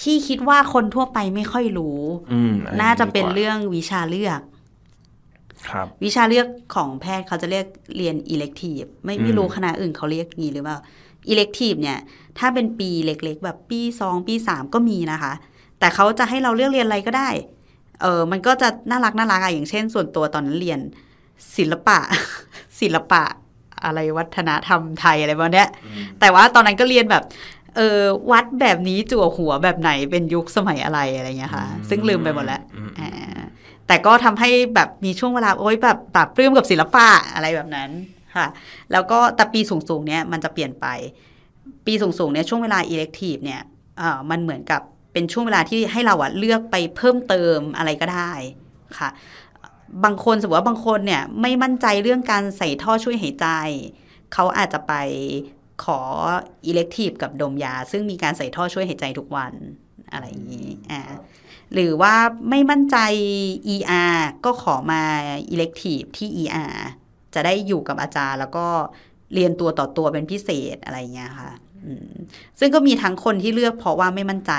[0.00, 1.98] ที่คิดว่าคนทั่วไปไม่ค่อยรู้
[2.32, 4.57] อืมอัน่าจะเป็นดีกว่เรื่องวิชาเลือกครับ
[6.04, 10.78] วิชาเลือกของแพทย์เขาจะเรียกเรียน elective ไม่ไม่รู้คณะอื่นเขาเรียกงี้หรือเปล่า
[11.32, 11.98] elective เนี่ย
[12.38, 15.32] ถ้าเป็นปีเล็กๆ แบบปีสองปีสามก็มีนะคะ
[15.78, 17.28] แต่เขาจะให้เราเลือกเรียนอะไรก็ได้
[18.02, 20.80] เออมันก็จะน่ารักน่ารักอะอย่างเช่น ส่วนตัวตอนนั้นเรียน
[21.56, 21.98] ศิลปะ
[22.80, 23.22] ศิลปะ
[23.84, 25.68] อะไรวัฒนธรรมไทยอะไรประมาณเนี้ย
[26.20, 27.22] แต่ว่าตอนนั้นก็เรียนแบบ
[27.76, 28.00] เออ
[28.30, 33.10] วัดแบบนี้จั่วหัวแบบไหนเป็นยุคสมัยอะไรอะไรเงี้ยค่ะ ซึ่งลืมไปหมดแล้วอืมอ่า
[33.88, 37.90] แต่ก็ทำให้แบบมีช่วงเวลาโอ๊ยแบบปรับปลื้มกับศิลปะอะไรแบบนั้น
[38.36, 38.46] ค่ะ
[38.92, 40.86] แล้วก็แต่ปีสูงๆเนี้ยมันจะเปลี่ยนไป
[41.86, 43.62] ปีสูงๆเนี่ยช่วงเวลา elective เนี่ย
[44.00, 44.82] อ่อมันเหมือนกับ
[45.12, 48.32] เป็นช่วงเวลาที่ให้เราอะเลือกไปเพิ่มเติมอะไรก็ได้
[48.98, 49.08] ค่ะ
[50.04, 53.46] บางคนสมมติว่าบางคนเนี่ยไม่มั่นใจเรื่องการใส่ท่อช่วยหายใจ
[54.34, 54.94] เขาอาจจะไป
[55.84, 56.00] ขอ
[56.70, 59.52] elective กับดมยา ซึ่งมีการใส่ท่อช่วยหายใจทุกวัน
[60.12, 61.00] อะไรอย่างนี้อ่า
[61.74, 62.14] หรือว่า
[62.50, 62.96] ไม่มั่นใจ
[63.74, 65.02] ER ก็ขอมา
[65.54, 66.76] elective ที่ ER
[67.34, 68.66] จะได้อยู่กับอาจารย์ แล้วก็
[69.34, 71.52] เรียนตัวต่อตัวเป็นพิเศษอะไรอย่างเงี้ยค่ะ
[71.84, 72.12] อืม
[72.60, 74.52] ซึ่งก็มีทั้งคนที่เลือกเพราะว่าไม่มั่นใจ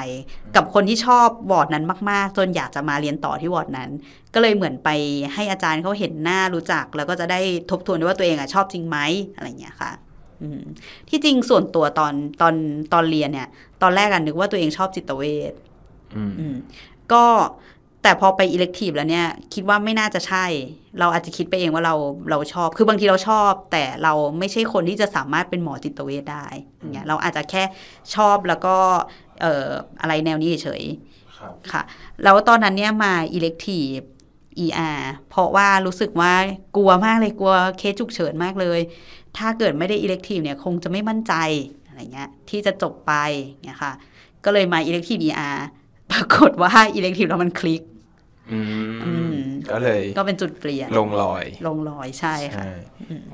[0.56, 3.90] กับคนที่ชอบวอร์ดนั้นมาก ๆ จนอยากจะมาเรียนต่อที่วอร์ดนั้น
[4.34, 4.90] ก็เลยเหมือนไป
[5.34, 7.40] ให้อาจารย์เขาเห็นหน้ารู้จัก แล้วก็จะได้
[7.70, 8.98] ทบทวนด้วยว่าตัวเองอะชอบจริงไหม
[9.36, 9.92] อะไรอย่างเงี้ยค่ะ
[10.42, 10.62] อืม
[11.10, 12.56] ที่จริงส่วนตัวตอนตอน
[12.94, 13.48] ตอนเรียนเนี่ย
[13.82, 15.54] ตอนแรกอะนึกว่าตัวเองชอบจิตเวช
[16.16, 16.56] อืมอืม
[17.14, 17.26] ก็
[18.04, 20.46] แต่พอไป elective แล้วเนี่ย คิดว่าไม่น่าจะใช่
[21.00, 21.96] เราอาจจะคิดไปเองว่าเรา
[22.30, 26.46] เราชอบ คือบางทีเราชอบ แต่เราไม่ใช่คนที่จะสามารถเป็นหมอจิตเวชได้
[26.78, 27.64] อย่างเงี้ยเราอาจจะแค่
[28.16, 28.76] ชอบแล้วก็
[29.42, 29.68] เอ่อ
[30.02, 31.82] อะไรแนวนี้เฉยๆครับค่ะ
[32.24, 34.04] แล้วตอนนั้นเนี่ยมา elective
[34.66, 35.00] ER
[35.30, 36.34] เพราะว่ารู้สึกว่า
[36.76, 38.80] กลัวมากเลยกลัวเคสฉุกเฉินมากเลย
[39.38, 41.34] ถ้าเกิดไม่ได้ elective เนี่ยคงจะไม่มั่นใจ
[41.88, 43.14] อะไรเงี้ยที่จะจบไป
[43.66, 43.94] เนี่ยค่ะ
[44.46, 45.58] ก็เลยมา elective ER
[46.12, 47.82] ปรากฏว่า elective แล้วมันคลิก
[48.52, 48.60] อื
[49.04, 49.36] อืมม
[49.72, 52.72] ก็เลยก็เป็นจุดเปลี่ยนลงรอย ลงรอยใช่ค่ะใช่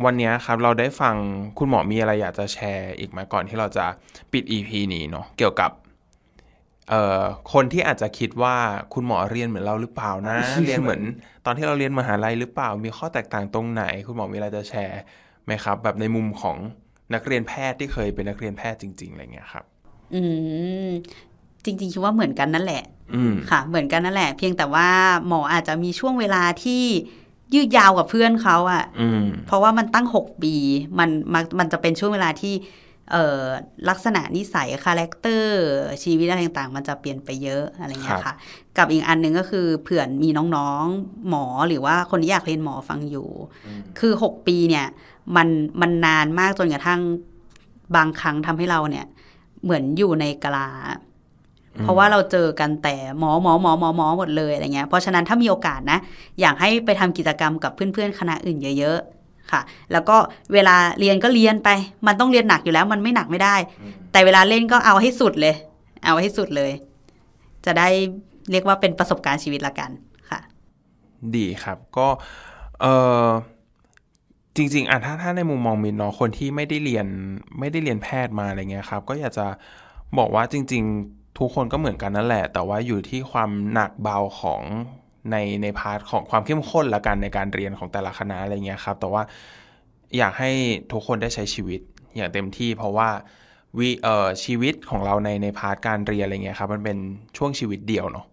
[0.05, 1.15] วันเนี้ยครับเราได้ฟัง
[1.59, 3.85] คุณหมอมีอะไรอยากจะแชร์อีกไหมก่อนที่เราจะ
[4.31, 5.71] ปิด EP นี้เนาะเกี่ยวกับ
[6.89, 7.23] เอ่อ
[7.53, 8.55] คนที่อาจจะคิดว่า
[8.93, 11.01] คุณหมอเรียนเหมือนเราหรือเปล่านะ เรียนเหมือน
[11.45, 15.01] ตอนที่เราเรียนมหาลัยหรือเปล่า มีข้อแตกต่างตรงไหน คุณหมอมีอะไรจะแชร์
[15.45, 16.57] ไหมครับ แบบในมุมของ
[17.13, 19.65] นักเรียนแพทย์ที่เคยเป็นนักเรียนแพทย์จริง ๆอะไรเงี้ยครับ
[20.15, 20.21] อื
[20.87, 20.89] ม
[21.65, 22.83] จริงๆคิดว่าเหมือนกันนั่นแหละ
[23.15, 24.89] อืมค่ะ เหมือนกันนั่นแหละ เพียงแต่ว่า
[25.27, 26.83] หมออาจจะมีช่วงเวลาที่
[27.53, 30.55] ยืดยาวกว่าเพื่อนเขาอะอืมเพราะว่ามันตั้งหกปี
[30.99, 32.53] มันมันมันจะเป็นช่วงเวลาที่
[33.11, 33.43] เอ่อ
[33.89, 35.61] ลักษณะนิสัย character
[36.03, 38.35] ชีวิตอะไรต่างๆ มันจะเปลี่ยนไปเยอะอะไรเงี้ยครับค่ะ
[38.77, 43.29] กับอีกอันหนึ่งก็คือเผื่อมีน้องๆหมอหรือว่าคนที่อยากเรียนหมอฟังอยู่
[43.99, 44.87] คือหกปีเนี่ย
[45.35, 45.47] มัน
[45.81, 47.01] มันนานมากจนกระทั่ง
[47.95, 49.05] บางครั้งทำให้เราเนี่ย
[49.63, 50.69] เหมือนอยู่ในกะลา
[51.83, 55.99] เพราะว่าเราเจอกันแต่หมอหมอหมอหมอหมอหมดเลยอะไรเงี้ยเพราะฉะนั้นถ้ามีโอกาสนะ
[56.41, 59.61] อยากให้ไปทำกิจกรรมกับเพื่อนๆคณะอื่นเยอะๆค่ะ
[59.91, 60.17] แล้วก็
[60.53, 61.69] เวลาเรียนก็เรียนไป
[62.07, 63.55] มันต้องเรียนหนักอยู่แล้วมันไม่หนักไม่ได้
[64.11, 65.55] แต่เวลาเล่นก็เอาให้สุดเลย
[66.05, 66.71] เอาให้สุดเลย
[67.65, 67.89] จะได้
[68.51, 69.91] เรียกว่าเป็นประสบการณ์ชีวิตละกัน
[70.29, 70.39] ค่ะ
[71.35, 72.07] ดีครับก็
[72.81, 72.85] เอ
[73.25, 73.27] อ
[74.55, 77.07] จริง ๆอะถ้าถ้าในมุมมองมินเนาะคนที่ไม่ได้เรียน
[77.59, 79.45] ไม่ได้เรียนแพทย์มาอะไรเงี้ยครับ ก็อยากจะ
[80.17, 84.61] บอกว่าจริง ๆ ทุกคนก็เหมือนกันนั่นแหละ แต่ว่าอยู่ที่ความหนักเบาของ
[85.31, 89.23] ในใน part ของความเข้มข้นละกันในการเรียนของแต่ละคณะอะไรเงี้ยครับ แต่ว่า
[90.17, 90.51] อยากให้
[90.91, 91.81] ทุกคนได้ใช้ชีวิต
[92.15, 93.09] อย่างเต็มที่ เพราะว่า
[93.77, 96.97] วิเอ่อชีวิตของเราในใน part การเรียนอะไรเงี้ยครับมันเป็น
[97.37, 98.25] ช่วงชีวิตเดียวเนาะ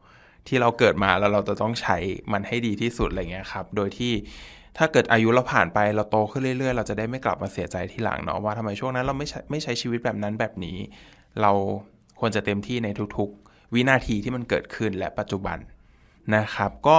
[0.48, 1.96] ที่เราเกิดมาแล้วเราจะต้องใช้
[2.32, 4.12] มันให้ดีที่สุดอะไรเงี้ยครับ โดยที่
[4.78, 10.76] ถ้าเกิดอายุเราผ่านไปเราโตขึ้นเรื่อยๆ เราจะได้ไม่กลับมาเสียใจที่หลังเนาะว่าทำไมช่วงนั้นเราไม่ใช้ไม่ใช้ชีวิตแบบนั้นแบบนี้
[11.42, 11.53] เรา
[12.22, 15.58] ควรจะเต็มที่ในทุกๆ วินาทีที่มันเกิดขึ้นและปัจจุบัน
[16.36, 16.96] นะครับ ก็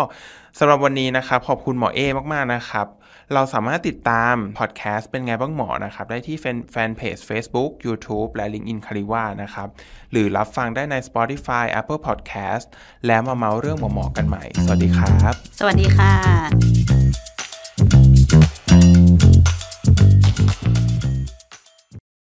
[0.59, 1.99] สำหรับวันนี้นะครับ ขอบคุณหมอเอ
[2.33, 2.87] มากๆนะครับ
[3.33, 6.37] เราสามารถติดตามพอดแคสต์เป็นไงบ้างหมอนะครับ ได้ที่
[6.71, 9.67] แฟนเพจ Facebook YouTube และ LinkedIn c a r i w a นะครับ
[10.11, 12.65] หรือรับฟังได้ใน Spotify Apple Podcast
[13.07, 17.32] แล้วมาเมาเรื่องหมอๆกันใหม่ สวัสดีครับ สวัสดีค่ะ